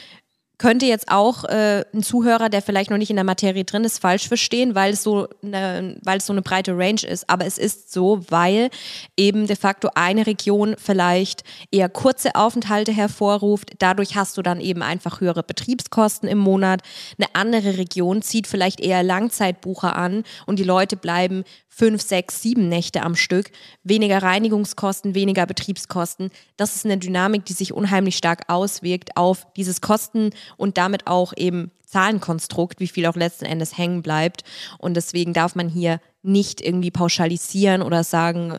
könnte 0.61 0.85
jetzt 0.85 1.11
auch 1.11 1.45
äh, 1.45 1.87
ein 1.95 2.03
Zuhörer, 2.03 2.51
der 2.51 2.61
vielleicht 2.61 2.91
noch 2.91 2.99
nicht 2.99 3.09
in 3.09 3.17
der 3.17 3.25
Materie 3.25 3.65
drin 3.65 3.83
ist, 3.83 3.99
falsch 3.99 4.29
verstehen, 4.29 4.75
weil 4.75 4.93
es 4.93 5.03
so 5.03 5.27
eine, 5.43 5.97
weil 6.05 6.19
es 6.19 6.27
so 6.27 6.35
eine 6.35 6.43
breite 6.43 6.77
Range 6.77 7.01
ist. 7.03 7.31
Aber 7.31 7.47
es 7.47 7.57
ist 7.57 7.91
so, 7.91 8.21
weil 8.29 8.69
eben 9.17 9.47
de 9.47 9.57
facto 9.57 9.89
eine 9.95 10.27
Region 10.27 10.77
vielleicht 10.77 11.45
eher 11.71 11.89
kurze 11.89 12.35
Aufenthalte 12.35 12.93
hervorruft. 12.93 13.71
Dadurch 13.79 14.17
hast 14.17 14.37
du 14.37 14.43
dann 14.43 14.61
eben 14.61 14.83
einfach 14.83 15.23
höhere 15.23 15.43
Betriebskosten 15.43 16.29
im 16.29 16.37
Monat. 16.37 16.83
Eine 17.19 17.29
andere 17.33 17.79
Region 17.79 18.21
zieht 18.21 18.47
vielleicht 18.47 18.81
eher 18.81 19.03
Langzeitbucher 19.03 19.97
an 19.97 20.25
und 20.45 20.59
die 20.59 20.65
Leute 20.65 20.99
bleiben 20.99 21.45
fünf, 21.69 22.03
sechs, 22.03 22.43
sieben 22.43 22.69
Nächte 22.69 23.03
am 23.03 23.15
Stück, 23.15 23.51
weniger 23.85 24.23
Reinigungskosten, 24.23 25.15
weniger 25.15 25.47
Betriebskosten. 25.47 26.31
Das 26.59 26.77
ist 26.77 26.85
eine 26.85 26.99
Dynamik, 26.99 27.47
die 27.47 27.55
sich 27.55 27.73
unheimlich 27.73 28.19
stark 28.19 28.43
auswirkt 28.49 29.17
auf 29.17 29.47
dieses 29.57 29.81
Kosten- 29.81 30.33
und 30.57 30.79
damit 30.79 31.07
auch 31.07 31.33
eben 31.37 31.71
Zahlenkonstrukt, 31.87 32.81
wie 32.81 32.89
viel 32.89 33.07
auch 33.07 33.17
letzten 33.17 33.45
Endes 33.45 33.77
hängen 33.77 34.03
bleibt. 34.03 34.45
Und 34.79 34.95
deswegen 34.95 35.33
darf 35.33 35.55
man 35.55 35.69
hier 35.69 36.01
nicht 36.23 36.61
irgendwie 36.61 36.91
pauschalisieren 36.91 37.83
oder 37.83 38.05
sagen, 38.05 38.59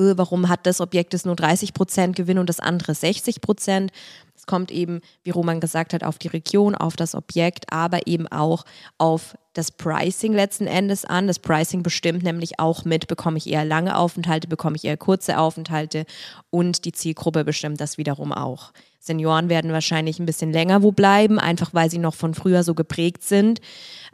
äh, 0.00 0.16
warum 0.16 0.48
hat 0.48 0.66
das 0.66 0.80
Objekt 0.80 1.24
nur 1.24 1.36
30 1.36 1.74
Prozent 1.74 2.16
Gewinn 2.16 2.38
und 2.38 2.48
das 2.48 2.60
andere 2.60 2.94
60 2.94 3.40
Prozent. 3.40 3.92
Es 4.34 4.46
kommt 4.46 4.70
eben, 4.70 5.02
wie 5.22 5.30
Roman 5.30 5.60
gesagt 5.60 5.92
hat, 5.92 6.02
auf 6.02 6.16
die 6.18 6.28
Region, 6.28 6.74
auf 6.74 6.96
das 6.96 7.14
Objekt, 7.14 7.70
aber 7.70 8.06
eben 8.06 8.26
auch 8.28 8.64
auf 8.96 9.36
das 9.52 9.70
Pricing 9.70 10.32
letzten 10.32 10.66
Endes 10.66 11.04
an. 11.04 11.26
Das 11.26 11.38
Pricing 11.38 11.82
bestimmt 11.82 12.22
nämlich 12.22 12.58
auch 12.58 12.86
mit, 12.86 13.06
bekomme 13.06 13.36
ich 13.36 13.48
eher 13.48 13.66
lange 13.66 13.98
Aufenthalte, 13.98 14.48
bekomme 14.48 14.76
ich 14.76 14.84
eher 14.84 14.96
kurze 14.96 15.38
Aufenthalte 15.38 16.06
und 16.48 16.86
die 16.86 16.92
Zielgruppe 16.92 17.44
bestimmt 17.44 17.80
das 17.82 17.98
wiederum 17.98 18.32
auch. 18.32 18.72
Senioren 19.00 19.48
werden 19.48 19.72
wahrscheinlich 19.72 20.18
ein 20.20 20.26
bisschen 20.26 20.52
länger 20.52 20.82
wo 20.82 20.92
bleiben, 20.92 21.38
einfach 21.38 21.74
weil 21.74 21.90
sie 21.90 21.98
noch 21.98 22.14
von 22.14 22.34
früher 22.34 22.62
so 22.62 22.74
geprägt 22.74 23.24
sind. 23.24 23.60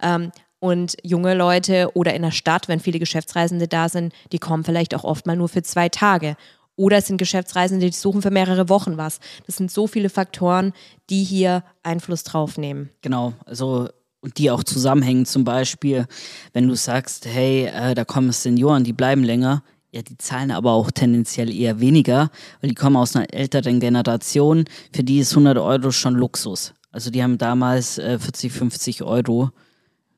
Ähm, 0.00 0.30
und 0.58 0.96
junge 1.02 1.34
Leute 1.34 1.90
oder 1.94 2.14
in 2.14 2.22
der 2.22 2.30
Stadt, 2.30 2.68
wenn 2.68 2.80
viele 2.80 2.98
Geschäftsreisende 2.98 3.68
da 3.68 3.88
sind, 3.88 4.14
die 4.32 4.38
kommen 4.38 4.64
vielleicht 4.64 4.94
auch 4.94 5.04
oft 5.04 5.26
mal 5.26 5.36
nur 5.36 5.48
für 5.48 5.62
zwei 5.62 5.88
Tage. 5.88 6.36
Oder 6.76 6.98
es 6.98 7.06
sind 7.06 7.18
Geschäftsreisende, 7.18 7.86
die 7.86 7.96
suchen 7.96 8.22
für 8.22 8.30
mehrere 8.30 8.68
Wochen 8.68 8.96
was. 8.96 9.20
Das 9.46 9.56
sind 9.56 9.70
so 9.70 9.86
viele 9.86 10.08
Faktoren, 10.08 10.72
die 11.10 11.24
hier 11.24 11.62
Einfluss 11.82 12.22
drauf 12.22 12.56
nehmen. 12.56 12.90
Genau, 13.02 13.32
also 13.44 13.88
und 14.20 14.38
die 14.38 14.50
auch 14.50 14.64
zusammenhängen. 14.64 15.26
Zum 15.26 15.44
Beispiel, 15.44 16.06
wenn 16.52 16.68
du 16.68 16.74
sagst, 16.74 17.26
hey, 17.26 17.66
äh, 17.66 17.94
da 17.94 18.04
kommen 18.04 18.32
Senioren, 18.32 18.84
die 18.84 18.92
bleiben 18.92 19.22
länger, 19.22 19.62
ja, 19.96 20.02
die 20.02 20.18
zahlen 20.18 20.50
aber 20.50 20.72
auch 20.72 20.90
tendenziell 20.90 21.50
eher 21.50 21.80
weniger, 21.80 22.30
weil 22.60 22.68
die 22.68 22.74
kommen 22.74 22.96
aus 22.96 23.16
einer 23.16 23.32
älteren 23.32 23.80
Generation. 23.80 24.64
Für 24.94 25.02
die 25.02 25.20
ist 25.20 25.32
100 25.32 25.56
Euro 25.56 25.90
schon 25.90 26.14
Luxus. 26.14 26.74
Also 26.92 27.10
die 27.10 27.22
haben 27.22 27.38
damals 27.38 27.96
äh, 27.96 28.18
40, 28.18 28.52
50 28.52 29.02
Euro 29.02 29.50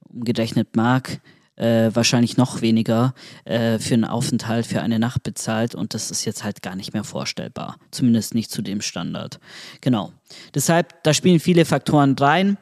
umgerechnet 0.08 0.74
Mark 0.74 1.20
äh, 1.54 1.90
wahrscheinlich 1.92 2.36
noch 2.36 2.60
weniger 2.60 3.14
äh, 3.44 3.78
für 3.78 3.94
einen 3.94 4.04
Aufenthalt 4.04 4.66
für 4.66 4.80
eine 4.80 4.98
Nacht 4.98 5.22
bezahlt 5.22 5.74
und 5.74 5.94
das 5.94 6.10
ist 6.10 6.24
jetzt 6.24 6.42
halt 6.42 6.62
gar 6.62 6.74
nicht 6.74 6.92
mehr 6.92 7.04
vorstellbar. 7.04 7.76
Zumindest 7.90 8.34
nicht 8.34 8.50
zu 8.50 8.62
dem 8.62 8.80
Standard. 8.80 9.38
Genau. 9.80 10.12
Deshalb, 10.54 11.02
da 11.04 11.14
spielen 11.14 11.40
viele 11.40 11.64
Faktoren 11.64 12.16
rein. 12.18 12.58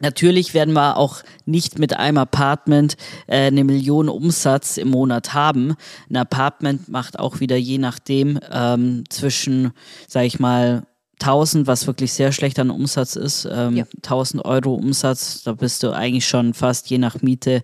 Natürlich 0.00 0.54
werden 0.54 0.74
wir 0.74 0.96
auch 0.96 1.22
nicht 1.44 1.78
mit 1.78 1.94
einem 1.96 2.18
Apartment 2.18 2.96
äh, 3.26 3.46
eine 3.46 3.64
Million 3.64 4.08
Umsatz 4.08 4.76
im 4.76 4.88
Monat 4.88 5.34
haben. 5.34 5.74
Ein 6.10 6.16
Apartment 6.16 6.88
macht 6.88 7.18
auch 7.18 7.40
wieder 7.40 7.56
je 7.56 7.78
nachdem 7.78 8.40
ähm, 8.50 9.04
zwischen, 9.08 9.72
sag 10.08 10.24
ich 10.24 10.40
mal, 10.40 10.84
1000, 11.22 11.66
was 11.66 11.86
wirklich 11.86 12.12
sehr 12.12 12.32
schlecht 12.32 12.58
an 12.58 12.70
Umsatz 12.70 13.16
ist, 13.16 13.48
ähm, 13.50 13.76
ja. 13.76 13.84
1000 13.98 14.44
Euro 14.44 14.74
Umsatz, 14.74 15.42
da 15.44 15.52
bist 15.52 15.82
du 15.82 15.92
eigentlich 15.92 16.26
schon 16.26 16.52
fast 16.52 16.90
je 16.90 16.98
nach 16.98 17.22
Miete 17.22 17.62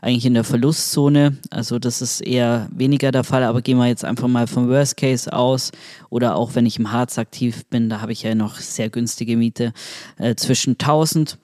eigentlich 0.00 0.26
in 0.26 0.34
der 0.34 0.44
Verlustzone. 0.44 1.36
Also 1.50 1.78
das 1.78 2.02
ist 2.02 2.20
eher 2.20 2.68
weniger 2.72 3.10
der 3.10 3.24
Fall, 3.24 3.42
aber 3.42 3.62
gehen 3.62 3.78
wir 3.78 3.86
jetzt 3.86 4.04
einfach 4.04 4.28
mal 4.28 4.46
vom 4.46 4.68
Worst 4.68 4.96
Case 4.96 5.32
aus 5.32 5.72
oder 6.08 6.36
auch 6.36 6.54
wenn 6.54 6.66
ich 6.66 6.78
im 6.78 6.92
Harz 6.92 7.18
aktiv 7.18 7.66
bin, 7.66 7.88
da 7.88 8.00
habe 8.00 8.12
ich 8.12 8.22
ja 8.22 8.34
noch 8.34 8.58
sehr 8.58 8.90
günstige 8.90 9.36
Miete 9.36 9.72
äh, 10.18 10.36
zwischen 10.36 10.72
1000 10.72 11.10
und 11.20 11.38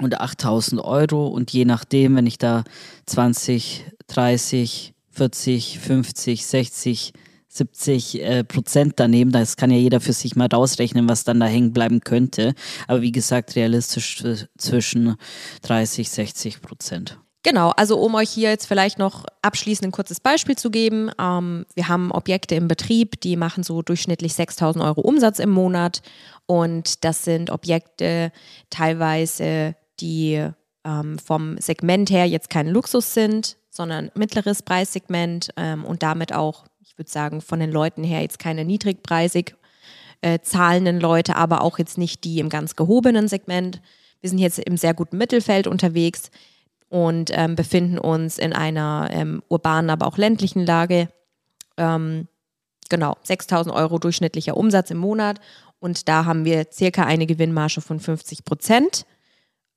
8000 0.00 0.80
Euro 0.82 1.28
und 1.28 1.52
je 1.52 1.64
nachdem, 1.64 2.16
wenn 2.16 2.26
ich 2.26 2.38
da 2.38 2.64
20, 3.06 3.84
30, 4.08 4.94
40, 5.10 5.78
50, 5.78 6.46
60 6.46 7.12
70 7.52 8.22
äh, 8.22 8.44
Prozent 8.44 8.94
daneben. 8.96 9.30
Das 9.30 9.56
kann 9.56 9.70
ja 9.70 9.76
jeder 9.76 10.00
für 10.00 10.14
sich 10.14 10.36
mal 10.36 10.48
rausrechnen, 10.50 11.08
was 11.08 11.24
dann 11.24 11.38
da 11.38 11.46
hängen 11.46 11.72
bleiben 11.72 12.00
könnte. 12.00 12.54
Aber 12.88 13.02
wie 13.02 13.12
gesagt, 13.12 13.56
realistisch 13.56 14.24
zwischen 14.56 15.16
30, 15.60 16.08
60 16.08 16.62
Prozent. 16.62 17.18
Genau, 17.44 17.70
also 17.70 17.98
um 17.98 18.14
euch 18.14 18.30
hier 18.30 18.50
jetzt 18.50 18.66
vielleicht 18.66 18.98
noch 18.98 19.26
abschließend 19.42 19.88
ein 19.88 19.92
kurzes 19.92 20.20
Beispiel 20.20 20.56
zu 20.56 20.70
geben. 20.70 21.10
Ähm, 21.20 21.66
wir 21.74 21.88
haben 21.88 22.12
Objekte 22.12 22.54
im 22.54 22.68
Betrieb, 22.68 23.20
die 23.20 23.36
machen 23.36 23.64
so 23.64 23.82
durchschnittlich 23.82 24.34
6000 24.34 24.82
Euro 24.82 25.00
Umsatz 25.00 25.40
im 25.40 25.50
Monat. 25.50 26.02
Und 26.46 27.04
das 27.04 27.24
sind 27.24 27.50
Objekte 27.50 28.30
teilweise, 28.70 29.74
die 30.02 30.46
ähm, 30.84 31.18
vom 31.18 31.56
Segment 31.58 32.10
her 32.10 32.26
jetzt 32.26 32.50
kein 32.50 32.68
Luxus 32.68 33.14
sind, 33.14 33.56
sondern 33.70 34.10
mittleres 34.14 34.62
Preissegment 34.62 35.50
ähm, 35.56 35.84
und 35.84 36.02
damit 36.02 36.34
auch 36.34 36.66
ich 36.92 36.98
würde 36.98 37.10
sagen, 37.10 37.40
von 37.40 37.58
den 37.58 37.72
Leuten 37.72 38.04
her 38.04 38.20
jetzt 38.20 38.38
keine 38.38 38.66
niedrigpreisig 38.66 39.54
äh, 40.20 40.40
zahlenden 40.40 41.00
Leute, 41.00 41.36
aber 41.36 41.62
auch 41.62 41.78
jetzt 41.78 41.96
nicht 41.96 42.24
die 42.24 42.38
im 42.38 42.50
ganz 42.50 42.76
gehobenen 42.76 43.28
Segment. 43.28 43.80
Wir 44.20 44.28
sind 44.28 44.38
jetzt 44.38 44.58
im 44.58 44.76
sehr 44.76 44.92
guten 44.92 45.16
Mittelfeld 45.16 45.66
unterwegs 45.66 46.30
und 46.90 47.30
ähm, 47.32 47.56
befinden 47.56 47.98
uns 47.98 48.38
in 48.38 48.52
einer 48.52 49.08
ähm, 49.10 49.42
urbanen, 49.48 49.88
aber 49.88 50.06
auch 50.06 50.18
ländlichen 50.18 50.66
Lage. 50.66 51.08
Ähm, 51.78 52.28
genau, 52.90 53.16
6000 53.22 53.74
Euro 53.74 53.98
durchschnittlicher 53.98 54.56
Umsatz 54.56 54.90
im 54.90 54.98
Monat 54.98 55.40
und 55.78 56.08
da 56.08 56.26
haben 56.26 56.44
wir 56.44 56.66
circa 56.70 57.04
eine 57.04 57.26
Gewinnmarge 57.26 57.80
von 57.80 58.00
50 58.00 58.44
Prozent 58.44 59.06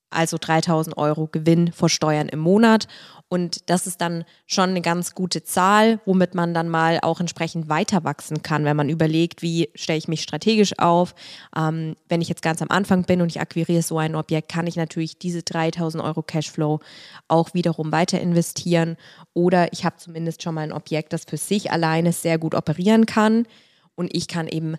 also 0.10 0.38
3000 0.40 0.98
Euro 0.98 1.28
Gewinn 1.28 1.72
vor 1.72 1.90
Steuern 1.90 2.30
im 2.30 2.40
Monat. 2.40 2.88
Und 3.28 3.70
das 3.70 3.88
ist 3.88 4.02
dann 4.02 4.24
schon 4.46 4.70
eine 4.70 4.82
ganz 4.82 5.16
gute 5.16 5.44
Zahl, 5.44 6.00
womit 6.06 6.36
man 6.36 6.54
dann 6.54 6.70
mal 6.70 7.00
auch 7.02 7.20
entsprechend 7.20 7.70
weiter 7.70 8.04
wachsen 8.04 8.44
kann, 8.44 8.66
wenn 8.66 8.78
man 8.78 8.88
überlegt, 8.88 9.42
wie 9.42 9.70
stelle 9.74 9.98
ich 9.98 10.08
mich 10.08 10.22
strategisch 10.22 10.78
auf. 10.78 11.16
Ähm, 11.56 11.96
wenn 12.08 12.22
ich 12.22 12.30
jetzt 12.30 12.44
ganz 12.44 12.62
am 12.62 12.70
Anfang 12.70 13.04
bin 13.04 13.22
und 13.22 13.30
ich 13.30 13.42
akquiriere 13.42 13.82
so 13.82 13.98
ein 13.98 14.16
Objekt, 14.16 14.50
kann 14.50 14.68
ich 14.68 14.76
natürlich 14.76 15.18
diese 15.18 15.42
3000 15.42 16.04
Euro 16.04 16.22
Cashflow 16.22 16.80
auch 17.28 17.54
wiederum 17.54 17.92
weiter 17.92 18.22
investieren. 18.22 18.96
Oder 19.34 19.74
ich 19.74 19.86
habe 19.86 19.98
zumindest 19.98 20.44
schon 20.44 20.54
mal 20.54 20.62
ein 20.62 20.72
Objekt, 20.72 21.12
das 21.12 21.26
für 21.26 21.38
sich 21.38 21.72
alleine 21.72 22.14
sehr 22.14 22.38
gut 22.38 22.54
operieren 22.54 23.08
kann. 23.08 23.48
Und 23.96 24.16
ich 24.16 24.28
kann 24.28 24.48
eben 24.48 24.76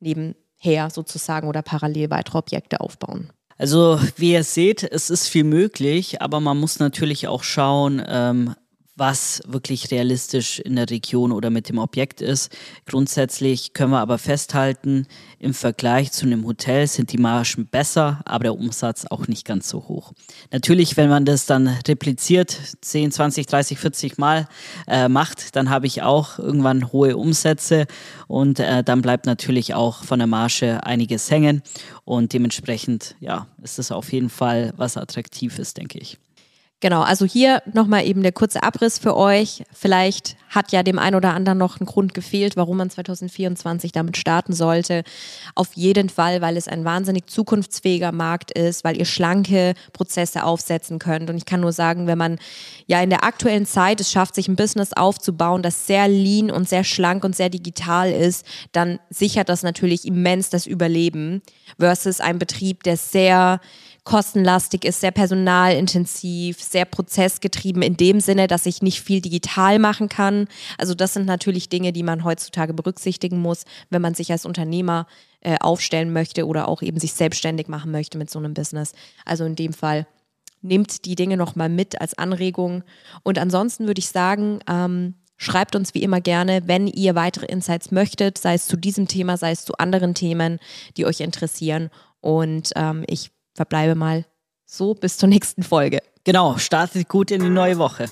nebenher 0.00 0.90
sozusagen 0.90 1.48
oder 1.48 1.62
parallel 1.62 2.10
weitere 2.10 2.38
Objekte 2.38 2.80
aufbauen. 2.80 3.32
Also 3.58 4.00
wie 4.16 4.32
ihr 4.32 4.44
seht, 4.44 4.84
es 4.84 5.10
ist 5.10 5.26
viel 5.26 5.44
möglich, 5.44 6.22
aber 6.22 6.38
man 6.38 6.58
muss 6.58 6.78
natürlich 6.78 7.26
auch 7.26 7.42
schauen, 7.42 8.00
ähm, 8.06 8.54
was 8.98 9.40
wirklich 9.46 9.90
realistisch 9.90 10.58
in 10.58 10.76
der 10.76 10.90
Region 10.90 11.32
oder 11.32 11.50
mit 11.50 11.68
dem 11.68 11.78
Objekt 11.78 12.20
ist. 12.20 12.54
Grundsätzlich 12.86 13.72
können 13.72 13.92
wir 13.92 14.00
aber 14.00 14.18
festhalten, 14.18 15.06
im 15.38 15.54
Vergleich 15.54 16.10
zu 16.10 16.26
einem 16.26 16.44
Hotel 16.44 16.86
sind 16.86 17.12
die 17.12 17.18
Margen 17.18 17.66
besser, 17.66 18.20
aber 18.24 18.44
der 18.44 18.54
Umsatz 18.54 19.06
auch 19.06 19.28
nicht 19.28 19.44
ganz 19.44 19.68
so 19.68 19.86
hoch. 19.88 20.12
Natürlich, 20.50 20.96
wenn 20.96 21.08
man 21.08 21.24
das 21.24 21.46
dann 21.46 21.68
repliziert, 21.86 22.56
10, 22.80 23.12
20, 23.12 23.46
30, 23.46 23.78
40 23.78 24.18
Mal 24.18 24.48
äh, 24.88 25.08
macht, 25.08 25.54
dann 25.54 25.70
habe 25.70 25.86
ich 25.86 26.02
auch 26.02 26.38
irgendwann 26.38 26.92
hohe 26.92 27.16
Umsätze 27.16 27.86
und 28.26 28.58
äh, 28.58 28.82
dann 28.82 29.00
bleibt 29.00 29.26
natürlich 29.26 29.74
auch 29.74 30.02
von 30.02 30.18
der 30.18 30.26
Marge 30.26 30.84
einiges 30.84 31.30
hängen 31.30 31.62
und 32.04 32.32
dementsprechend, 32.32 33.14
ja, 33.20 33.46
ist 33.62 33.78
es 33.78 33.92
auf 33.92 34.12
jeden 34.12 34.30
Fall 34.30 34.72
was 34.76 34.96
attraktiv 34.96 35.58
ist, 35.58 35.76
denke 35.76 35.98
ich. 35.98 36.18
Genau, 36.80 37.02
also 37.02 37.24
hier 37.24 37.60
nochmal 37.72 38.06
eben 38.06 38.22
der 38.22 38.30
kurze 38.30 38.62
Abriss 38.62 39.00
für 39.00 39.16
euch. 39.16 39.64
Vielleicht 39.72 40.36
hat 40.48 40.70
ja 40.70 40.84
dem 40.84 41.00
einen 41.00 41.16
oder 41.16 41.34
anderen 41.34 41.58
noch 41.58 41.80
ein 41.80 41.86
Grund 41.86 42.14
gefehlt, 42.14 42.56
warum 42.56 42.76
man 42.76 42.88
2024 42.88 43.90
damit 43.90 44.16
starten 44.16 44.52
sollte. 44.52 45.02
Auf 45.56 45.72
jeden 45.74 46.08
Fall, 46.08 46.40
weil 46.40 46.56
es 46.56 46.68
ein 46.68 46.84
wahnsinnig 46.84 47.26
zukunftsfähiger 47.26 48.12
Markt 48.12 48.52
ist, 48.52 48.84
weil 48.84 48.96
ihr 48.96 49.06
schlanke 49.06 49.74
Prozesse 49.92 50.44
aufsetzen 50.44 51.00
könnt. 51.00 51.28
Und 51.30 51.36
ich 51.36 51.46
kann 51.46 51.60
nur 51.60 51.72
sagen, 51.72 52.06
wenn 52.06 52.16
man 52.16 52.38
ja 52.86 53.02
in 53.02 53.10
der 53.10 53.24
aktuellen 53.24 53.66
Zeit 53.66 54.00
es 54.00 54.12
schafft, 54.12 54.36
sich 54.36 54.46
ein 54.46 54.54
Business 54.54 54.92
aufzubauen, 54.92 55.62
das 55.62 55.88
sehr 55.88 56.06
lean 56.06 56.48
und 56.48 56.68
sehr 56.68 56.84
schlank 56.84 57.24
und 57.24 57.34
sehr 57.34 57.50
digital 57.50 58.12
ist, 58.12 58.46
dann 58.70 59.00
sichert 59.10 59.48
das 59.48 59.64
natürlich 59.64 60.06
immens 60.06 60.48
das 60.48 60.64
Überleben 60.64 61.42
versus 61.76 62.20
ein 62.20 62.38
Betrieb, 62.38 62.84
der 62.84 62.96
sehr 62.96 63.60
kostenlastig 64.08 64.86
ist, 64.86 65.02
sehr 65.02 65.10
personalintensiv, 65.10 66.62
sehr 66.62 66.86
prozessgetrieben 66.86 67.82
in 67.82 67.98
dem 67.98 68.20
Sinne, 68.20 68.46
dass 68.46 68.64
ich 68.64 68.80
nicht 68.80 69.02
viel 69.02 69.20
digital 69.20 69.78
machen 69.78 70.08
kann. 70.08 70.48
Also 70.78 70.94
das 70.94 71.12
sind 71.12 71.26
natürlich 71.26 71.68
Dinge, 71.68 71.92
die 71.92 72.02
man 72.02 72.24
heutzutage 72.24 72.72
berücksichtigen 72.72 73.38
muss, 73.38 73.66
wenn 73.90 74.00
man 74.00 74.14
sich 74.14 74.32
als 74.32 74.46
Unternehmer 74.46 75.06
äh, 75.42 75.58
aufstellen 75.60 76.10
möchte 76.10 76.46
oder 76.46 76.68
auch 76.68 76.80
eben 76.80 76.98
sich 76.98 77.12
selbstständig 77.12 77.68
machen 77.68 77.90
möchte 77.90 78.16
mit 78.16 78.30
so 78.30 78.38
einem 78.38 78.54
Business. 78.54 78.94
Also 79.26 79.44
in 79.44 79.56
dem 79.56 79.74
Fall 79.74 80.06
nehmt 80.62 81.04
die 81.04 81.14
Dinge 81.14 81.36
nochmal 81.36 81.68
mit 81.68 82.00
als 82.00 82.16
Anregung. 82.16 82.84
Und 83.24 83.38
ansonsten 83.38 83.88
würde 83.88 83.98
ich 83.98 84.08
sagen, 84.08 84.60
ähm, 84.66 85.16
schreibt 85.36 85.76
uns 85.76 85.92
wie 85.92 86.02
immer 86.02 86.22
gerne, 86.22 86.62
wenn 86.64 86.86
ihr 86.86 87.14
weitere 87.14 87.44
Insights 87.44 87.90
möchtet, 87.90 88.38
sei 88.38 88.54
es 88.54 88.64
zu 88.64 88.78
diesem 88.78 89.06
Thema, 89.06 89.36
sei 89.36 89.50
es 89.50 89.66
zu 89.66 89.74
anderen 89.74 90.14
Themen, 90.14 90.60
die 90.96 91.04
euch 91.04 91.20
interessieren. 91.20 91.90
Und 92.22 92.72
ähm, 92.74 93.04
ich 93.06 93.32
verbleibe 93.58 93.96
mal 93.96 94.24
so 94.64 94.94
bis 94.94 95.18
zur 95.18 95.28
nächsten 95.28 95.62
Folge. 95.62 95.98
Genau, 96.24 96.56
startet 96.58 97.08
gut 97.08 97.32
in 97.32 97.42
die 97.42 97.50
neue 97.50 97.78
Woche. 97.78 98.06